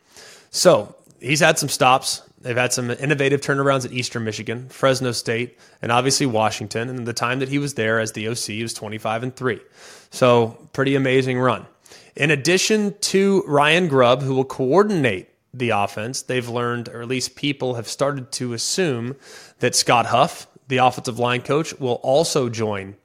[0.51, 2.21] So he's had some stops.
[2.41, 6.89] They've had some innovative turnarounds at Eastern Michigan, Fresno State, and obviously Washington.
[6.89, 9.59] And the time that he was there as the OC, he was 25 and 3.
[10.09, 11.65] So, pretty amazing run.
[12.15, 17.35] In addition to Ryan Grubb, who will coordinate the offense, they've learned, or at least
[17.35, 19.15] people have started to assume,
[19.59, 22.95] that Scott Huff, the offensive line coach, will also join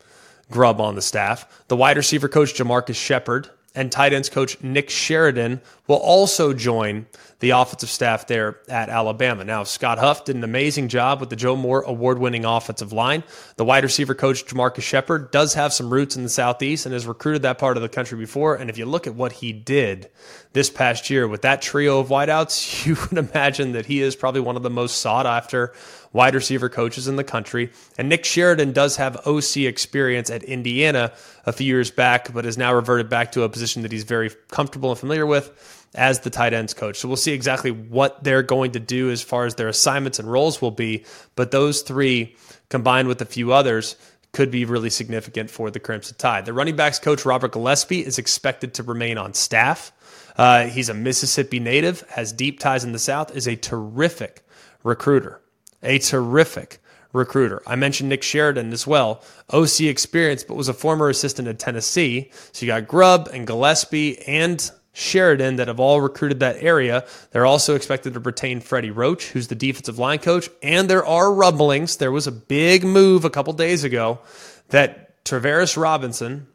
[0.51, 1.65] Grubb on the staff.
[1.69, 7.07] The wide receiver coach, Jamarcus Shepard, and tight ends coach Nick Sheridan will also join
[7.41, 9.45] the offensive staff there at Alabama.
[9.45, 13.23] Now, Scott Huff did an amazing job with the Joe Moore award winning offensive line.
[13.57, 17.07] The wide receiver coach, Jamarcus Shepard, does have some roots in the Southeast and has
[17.07, 18.57] recruited that part of the country before.
[18.57, 20.09] And if you look at what he did
[20.55, 24.41] this past year with that trio of wideouts, you would imagine that he is probably
[24.41, 25.75] one of the most sought after
[26.17, 27.71] wide receiver coaches in the country.
[27.99, 31.13] And Nick Sheridan does have OC experience at Indiana
[31.45, 34.31] a few years back, but has now reverted back to a position that he's very
[34.49, 36.97] comfortable and familiar with as the tight ends coach.
[36.99, 40.31] So we'll see exactly what they're going to do as far as their assignments and
[40.31, 41.05] roles will be.
[41.37, 42.35] But those three,
[42.71, 43.97] combined with a few others,
[44.33, 46.47] could be really significant for the Crimson Tide.
[46.47, 49.93] The running backs coach, Robert Gillespie, is expected to remain on staff.
[50.37, 54.43] Uh, he's a Mississippi native, has deep ties in the South, is a terrific
[54.83, 55.41] recruiter.
[55.87, 56.81] A terrific
[57.13, 57.63] recruiter.
[57.67, 62.31] I mentioned Nick Sheridan as well, OC experience, but was a former assistant at Tennessee.
[62.53, 67.07] So you got Grubb and Gillespie and Sheridan that have all recruited that area.
[67.31, 70.49] They're also expected to retain Freddie Roach, who's the defensive line coach.
[70.63, 71.97] And there are rumblings.
[71.97, 74.21] There was a big move a couple days ago
[74.69, 76.47] that Travaris Robinson,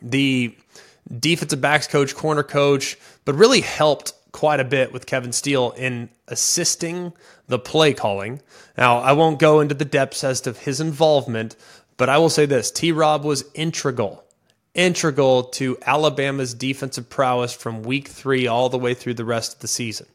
[0.00, 0.56] the
[1.18, 6.10] defensive backs coach, corner coach, but really helped quite a bit with Kevin Steele in
[6.28, 7.14] assisting
[7.48, 8.42] the play calling.
[8.76, 11.56] Now, I won't go into the depths as to his involvement,
[11.96, 14.22] but I will say this T Rob was integral
[14.74, 19.60] integral to Alabama's defensive prowess from week three all the way through the rest of
[19.60, 20.06] the season.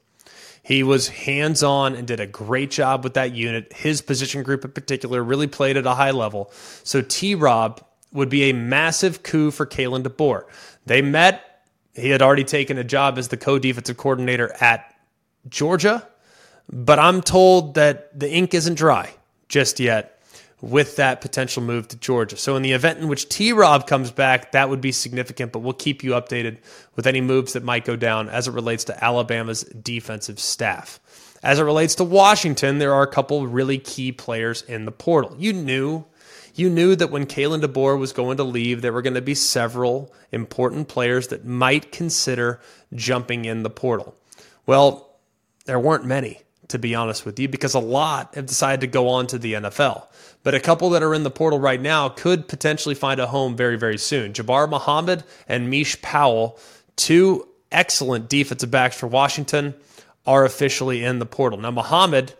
[0.61, 3.73] He was hands on and did a great job with that unit.
[3.73, 6.51] His position group in particular really played at a high level.
[6.83, 10.43] So T Rob would be a massive coup for Kalen DeBoer.
[10.85, 11.50] They met.
[11.95, 14.95] He had already taken a job as the co defensive coordinator at
[15.49, 16.07] Georgia,
[16.71, 19.13] but I'm told that the ink isn't dry
[19.49, 20.21] just yet
[20.61, 22.37] with that potential move to Georgia.
[22.37, 25.59] So, in the event in which T Rob comes back, that would be significant, but
[25.59, 26.57] we'll keep you updated
[26.95, 30.99] with any moves that might go down as it relates to Alabama's defensive staff.
[31.43, 35.35] As it relates to Washington, there are a couple really key players in the portal.
[35.39, 36.05] You knew
[36.55, 39.35] you knew that when Kalen DeBoer was going to leave, there were going to be
[39.35, 42.59] several important players that might consider
[42.93, 44.15] jumping in the portal.
[44.65, 45.09] Well,
[45.65, 49.09] there weren't many, to be honest with you, because a lot have decided to go
[49.09, 50.07] on to the NFL.
[50.43, 53.55] But a couple that are in the portal right now could potentially find a home
[53.55, 54.33] very, very soon.
[54.33, 56.57] Jabbar Muhammad and Mish Powell,
[56.95, 59.75] two excellent defensive backs for Washington,
[60.25, 61.59] are officially in the portal.
[61.59, 62.33] Now, Muhammad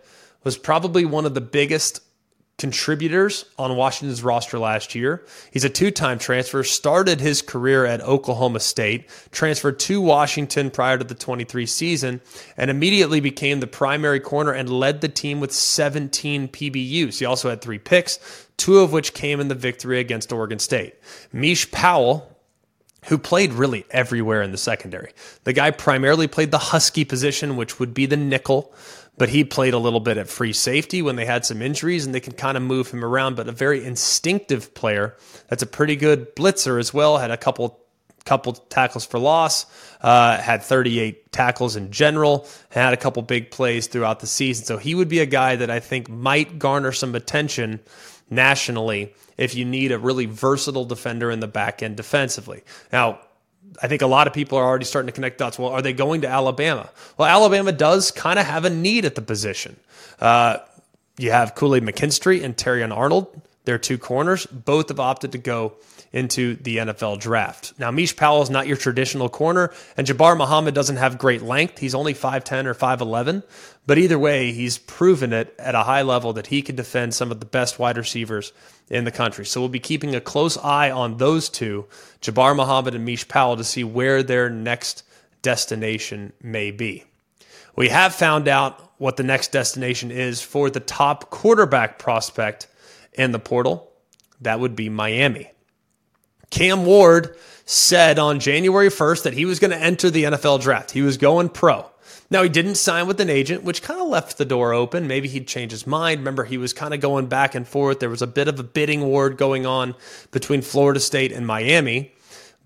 [0.44, 2.00] was probably one of the biggest
[2.62, 5.26] contributors on Washington's roster last year.
[5.50, 10.96] He's a two time transfer, started his career at Oklahoma State, transferred to Washington prior
[10.96, 12.20] to the 23 season,
[12.56, 17.18] and immediately became the primary corner and led the team with 17 PBUs.
[17.18, 18.20] He also had three picks,
[18.56, 20.94] two of which came in the victory against Oregon State.
[21.32, 22.32] Mish Powell,
[23.06, 25.10] who played really everywhere in the secondary.
[25.42, 28.72] The guy primarily played the Husky position, which would be the nickel
[29.18, 32.14] but he played a little bit at free safety when they had some injuries and
[32.14, 33.36] they can kind of move him around.
[33.36, 35.16] But a very instinctive player
[35.48, 37.18] that's a pretty good blitzer as well.
[37.18, 37.78] Had a couple
[38.24, 39.66] couple tackles for loss,
[40.00, 44.64] uh, had 38 tackles in general, had a couple big plays throughout the season.
[44.64, 47.80] So he would be a guy that I think might garner some attention
[48.30, 52.62] nationally if you need a really versatile defender in the back end defensively.
[52.92, 53.20] Now,
[53.80, 55.58] I think a lot of people are already starting to connect dots.
[55.58, 56.90] Well, are they going to Alabama?
[57.16, 59.76] Well, Alabama does kind of have a need at the position.
[60.20, 60.58] Uh,
[61.18, 63.40] you have Aid McKinstry and Terrion Arnold.
[63.64, 64.46] They're two corners.
[64.46, 65.74] Both have opted to go
[66.12, 67.72] into the NFL draft.
[67.78, 71.78] Now, Mish Powell is not your traditional corner, and Jabbar Muhammad doesn't have great length.
[71.78, 73.42] He's only 5'10 or 5'11,
[73.86, 77.32] but either way, he's proven it at a high level that he can defend some
[77.32, 78.52] of the best wide receivers
[78.90, 79.46] in the country.
[79.46, 81.86] So we'll be keeping a close eye on those two,
[82.20, 85.04] Jabbar Muhammad and Mish Powell, to see where their next
[85.40, 87.04] destination may be.
[87.74, 92.68] We have found out what the next destination is for the top quarterback prospect
[93.14, 93.90] in the portal.
[94.42, 95.51] That would be Miami.
[96.52, 97.34] Cam Ward
[97.64, 100.90] said on January 1st that he was going to enter the NFL draft.
[100.90, 101.86] He was going pro.
[102.30, 105.06] Now, he didn't sign with an agent, which kind of left the door open.
[105.06, 106.20] Maybe he'd change his mind.
[106.20, 108.00] Remember, he was kind of going back and forth.
[108.00, 109.94] There was a bit of a bidding war going on
[110.30, 112.11] between Florida State and Miami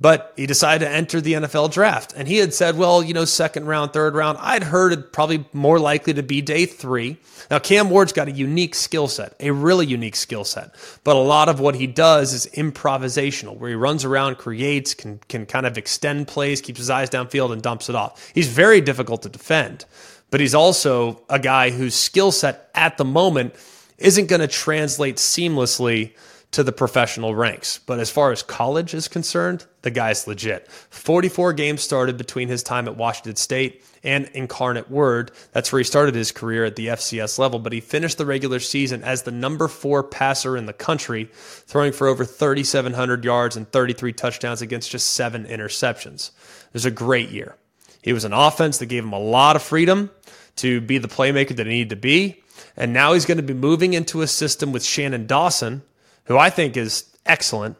[0.01, 2.13] but he decided to enter the NFL draft.
[2.15, 4.37] And he had said, well, you know, second round, third round.
[4.41, 7.17] I'd heard it probably more likely to be day three.
[7.51, 10.75] Now, Cam Ward's got a unique skill set, a really unique skill set.
[11.03, 15.19] But a lot of what he does is improvisational, where he runs around, creates, can,
[15.29, 18.31] can kind of extend plays, keeps his eyes downfield, and dumps it off.
[18.35, 19.87] He's very difficult to defend,
[20.31, 23.55] but he's also a guy whose skill set at the moment
[23.97, 26.13] isn't going to translate seamlessly
[26.57, 27.81] to the professional ranks.
[27.85, 30.67] But as far as college is concerned, the guy's legit.
[30.71, 35.33] 44 games started between his time at Washington State and Incarnate Word.
[35.53, 38.59] That's where he started his career at the FCS level, but he finished the regular
[38.59, 43.71] season as the number four passer in the country, throwing for over 3,700 yards and
[43.71, 46.31] 33 touchdowns against just seven interceptions.
[46.69, 47.55] It was a great year.
[48.01, 50.11] He was an offense that gave him a lot of freedom
[50.57, 52.43] to be the playmaker that he needed to be.
[52.79, 55.83] And now he's going to be moving into a system with Shannon Dawson,
[56.27, 57.77] who I think is excellent,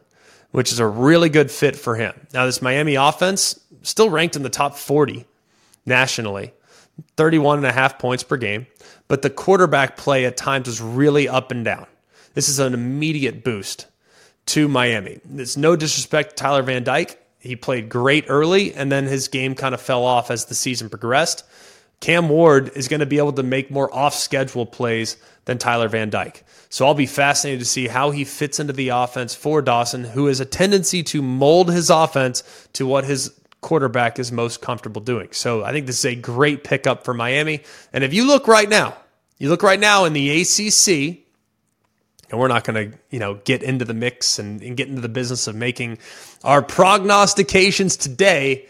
[0.51, 2.15] which is a really good fit for him.
[2.33, 5.27] Now, this Miami offense still ranked in the top 40
[5.85, 6.53] nationally,
[7.17, 8.67] 31 and a half points per game,
[9.09, 11.87] but the quarterback play at times was really up and down.
[12.35, 13.87] This is an immediate boost
[14.47, 15.21] to Miami.
[15.37, 17.19] It's no disrespect to Tyler Van Dyke.
[17.39, 20.89] He played great early, and then his game kind of fell off as the season
[20.89, 21.45] progressed.
[22.01, 25.17] Cam Ward is going to be able to make more off schedule plays
[25.47, 26.45] than Tyler Van Dyke.
[26.69, 30.27] So I'll be fascinated to see how he fits into the offense for Dawson, who
[30.27, 32.43] has a tendency to mold his offense
[32.75, 35.29] to what his quarterback is most comfortable doing.
[35.33, 37.63] So I think this is a great pickup for Miami.
[37.93, 38.97] And if you look right now,
[39.39, 41.19] you look right now in the ACC,
[42.31, 45.01] and we're not going to, you know, get into the mix and, and get into
[45.01, 45.99] the business of making
[46.43, 48.67] our prognostications today.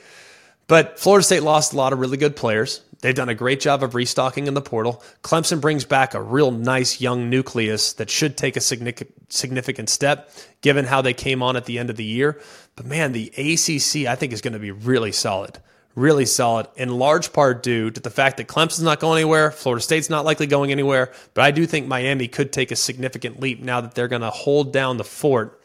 [0.67, 2.83] But Florida State lost a lot of really good players.
[3.01, 5.03] They've done a great job of restocking in the portal.
[5.23, 10.31] Clemson brings back a real nice young nucleus that should take a significant step
[10.61, 12.41] given how they came on at the end of the year.
[12.75, 15.59] But man, the ACC, I think, is going to be really solid.
[15.95, 19.83] Really solid, in large part due to the fact that Clemson's not going anywhere, Florida
[19.83, 23.63] State's not likely going anywhere, but I do think Miami could take a significant leap
[23.63, 25.59] now that they're going to hold down the fort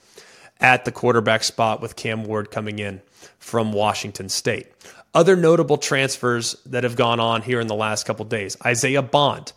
[0.62, 3.02] at the quarterback spot with Cam Ward coming in
[3.40, 4.68] from Washington State.
[5.14, 9.52] Other notable transfers that have gone on here in the last couple days Isaiah Bond,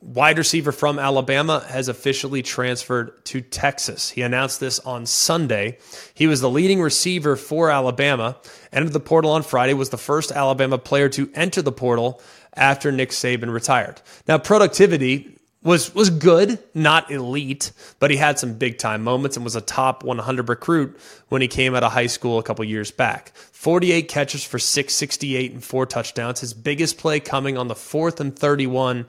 [0.00, 4.10] wide receiver from Alabama, has officially transferred to Texas.
[4.10, 5.78] He announced this on Sunday.
[6.14, 8.38] He was the leading receiver for Alabama,
[8.72, 12.20] entered the portal on Friday, was the first Alabama player to enter the portal
[12.54, 14.02] after Nick Saban retired.
[14.26, 15.37] Now, productivity
[15.68, 19.60] was was good, not elite, but he had some big time moments and was a
[19.60, 20.98] top 100 recruit
[21.28, 23.36] when he came out of high school a couple years back.
[23.36, 26.40] 48 catches for 668 and four touchdowns.
[26.40, 29.06] His biggest play coming on the fourth and 31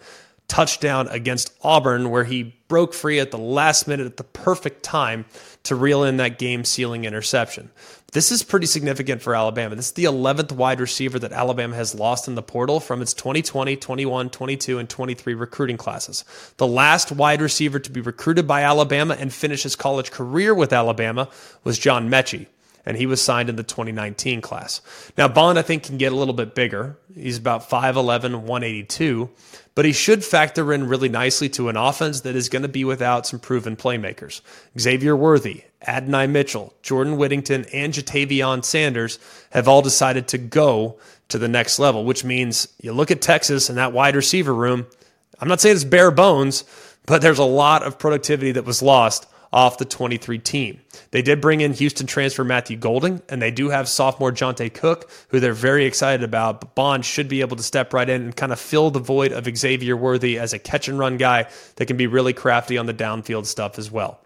[0.49, 5.25] touchdown against Auburn, where he broke free at the last minute at the perfect time
[5.63, 7.71] to reel in that game sealing interception.
[8.11, 9.75] This is pretty significant for Alabama.
[9.75, 13.13] This is the 11th wide receiver that Alabama has lost in the portal from its
[13.13, 16.25] 2020, 21, 22, and 23 recruiting classes.
[16.57, 20.73] The last wide receiver to be recruited by Alabama and finish his college career with
[20.73, 21.29] Alabama
[21.63, 22.47] was John Metchie
[22.85, 24.81] and he was signed in the 2019 class.
[25.17, 26.97] Now, Bond, I think, can get a little bit bigger.
[27.13, 29.29] He's about 5'11, 182,
[29.75, 32.83] but he should factor in really nicely to an offense that is going to be
[32.83, 34.41] without some proven playmakers.
[34.77, 39.19] Xavier Worthy, Adonai Mitchell, Jordan Whittington, and Ja'Tavion Sanders
[39.51, 40.97] have all decided to go
[41.29, 44.87] to the next level, which means you look at Texas and that wide receiver room.
[45.39, 46.63] I'm not saying it's bare bones,
[47.05, 50.81] but there's a lot of productivity that was lost off the 23 team.
[51.11, 55.09] They did bring in Houston transfer Matthew Golden, and they do have sophomore Johntay Cook,
[55.29, 56.61] who they're very excited about.
[56.61, 59.31] But Bond should be able to step right in and kind of fill the void
[59.31, 62.85] of Xavier Worthy as a catch and run guy that can be really crafty on
[62.85, 64.19] the downfield stuff as well.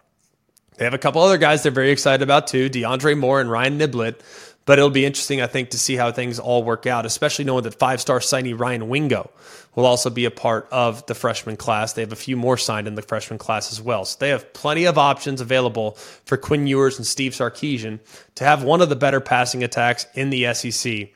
[0.78, 3.80] They have a couple other guys they're very excited about too DeAndre Moore and Ryan
[3.80, 4.20] Niblett.
[4.66, 7.64] But it'll be interesting, I think, to see how things all work out, especially knowing
[7.64, 9.30] that five star signee Ryan Wingo
[9.76, 11.94] will also be a part of the freshman class.
[11.94, 14.06] They have a few more signed in the freshman class as well.
[14.06, 15.92] So they have plenty of options available
[16.26, 18.00] for Quinn Ewers and Steve Sarkisian
[18.36, 21.10] to have one of the better passing attacks in the SEC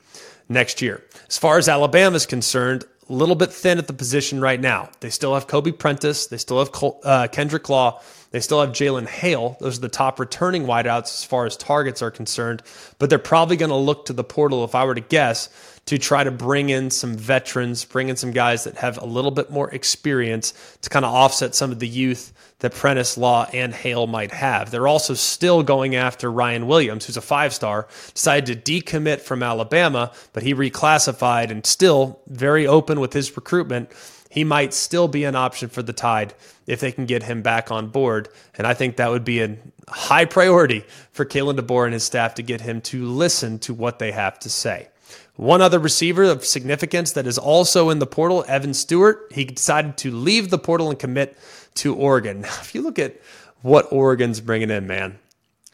[0.50, 1.04] next year.
[1.28, 4.90] As far as Alabama is concerned, a little bit thin at the position right now.
[5.00, 6.72] They still have Kobe Prentice, they still have
[7.04, 8.02] uh, Kendrick Law,
[8.32, 9.56] they still have Jalen Hale.
[9.60, 12.62] Those are the top returning wideouts as far as targets are concerned.
[13.00, 15.50] But they're probably going to look to the portal, if I were to guess,
[15.88, 19.32] to try to bring in some veterans, bring in some guys that have a little
[19.32, 23.74] bit more experience to kind of offset some of the youth that Prentice, Law, and
[23.74, 24.70] Hale might have.
[24.70, 29.42] They're also still going after Ryan Williams, who's a five star, decided to decommit from
[29.42, 33.90] Alabama, but he reclassified and still very open with his recruitment
[34.30, 36.34] he might still be an option for the Tide
[36.66, 38.30] if they can get him back on board.
[38.56, 39.58] And I think that would be a
[39.88, 44.00] high priority for Kalen DeBoer and his staff to get him to listen to what
[44.00, 44.90] they have to say.
[45.36, 49.98] One other receiver of significance that is also in the portal, Evan Stewart, he decided
[49.98, 51.38] to leave the portal and commit
[51.76, 52.42] to Oregon.
[52.42, 53.20] Now, if you look at
[53.62, 55.20] what Oregon's bringing in, man,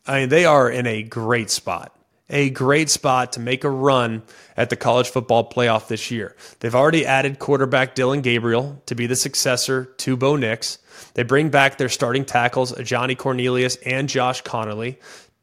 [0.05, 1.93] I mean, they are in a great spot
[2.29, 4.23] a great spot to make a run
[4.55, 6.35] at the college football playoff this year.
[6.59, 10.79] They've already added quarterback Dillon Gabriel to be the successor to Bo Nix.
[11.13, 14.97] They bring back their starting tackles, Ajani Cornelius and Josh Conerly.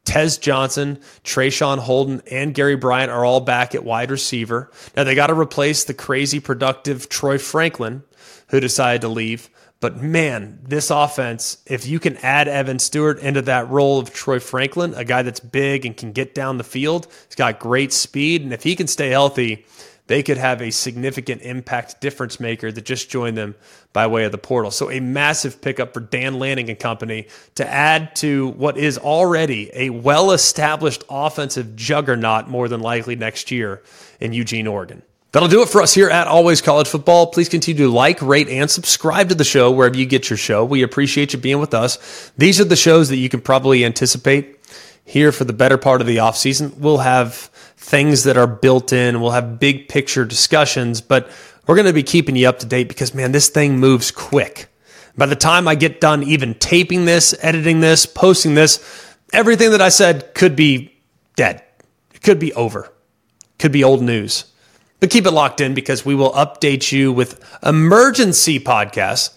[0.05, 4.71] Tez Johnson, Traeshon Holden, and Gary Bryant are all back at wide receiver.
[4.95, 8.03] Now they got to replace the crazy productive Troy Franklin,
[8.49, 9.49] who decided to leave.
[9.79, 14.39] But man, this offense, if you can add Evan Stewart into that role of Troy
[14.39, 18.43] Franklin, a guy that's big and can get down the field, he's got great speed.
[18.43, 19.65] And if he can stay healthy,
[20.11, 23.55] they could have a significant impact difference maker that just joined them
[23.93, 24.69] by way of the portal.
[24.69, 29.71] So a massive pickup for Dan Lanning and company to add to what is already
[29.73, 33.81] a well established offensive juggernaut more than likely next year
[34.19, 35.01] in Eugene, Oregon.
[35.31, 37.27] That'll do it for us here at Always College Football.
[37.27, 40.65] Please continue to like, rate, and subscribe to the show wherever you get your show.
[40.65, 42.31] We appreciate you being with us.
[42.37, 44.59] These are the shows that you can probably anticipate
[45.05, 46.73] here for the better part of the off season.
[46.77, 47.33] We'll have
[47.77, 49.21] things that are built in.
[49.21, 51.29] We'll have big picture discussions, but
[51.67, 54.67] we're going to be keeping you up to date because man, this thing moves quick.
[55.17, 59.81] By the time I get done even taping this, editing this, posting this, everything that
[59.81, 60.93] I said could be
[61.35, 61.63] dead.
[62.13, 62.91] It could be over.
[63.59, 64.45] Could be old news.
[64.99, 69.31] But keep it locked in because we will update you with emergency podcasts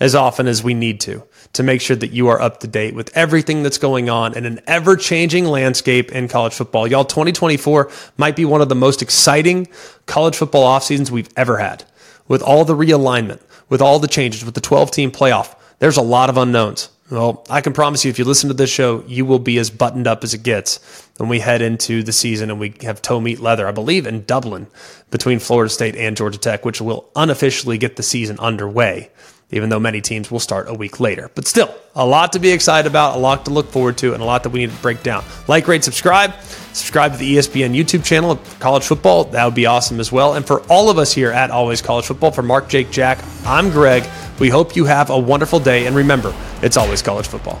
[0.00, 1.22] as often as we need to
[1.54, 4.44] to make sure that you are up to date with everything that's going on in
[4.44, 6.86] an ever changing landscape in college football.
[6.86, 9.66] Y'all, 2024 might be one of the most exciting
[10.06, 11.84] college football off seasons we've ever had
[12.28, 15.54] with all the realignment, with all the changes, with the 12 team playoff.
[15.78, 16.90] There's a lot of unknowns.
[17.10, 19.70] Well, I can promise you, if you listen to this show, you will be as
[19.70, 23.18] buttoned up as it gets when we head into the season and we have toe
[23.18, 24.66] meat leather, I believe, in Dublin
[25.10, 29.10] between Florida State and Georgia Tech, which will unofficially get the season underway,
[29.50, 31.30] even though many teams will start a week later.
[31.34, 34.22] But still, a lot to be excited about, a lot to look forward to, and
[34.22, 35.24] a lot that we need to break down.
[35.46, 36.34] Like, rate, subscribe.
[36.72, 39.24] Subscribe to the ESPN YouTube channel college football.
[39.24, 40.34] That would be awesome as well.
[40.34, 43.70] And for all of us here at Always College Football, for Mark, Jake, Jack, I'm
[43.70, 44.04] Greg.
[44.38, 47.60] We hope you have a wonderful day, and remember, it's always college football.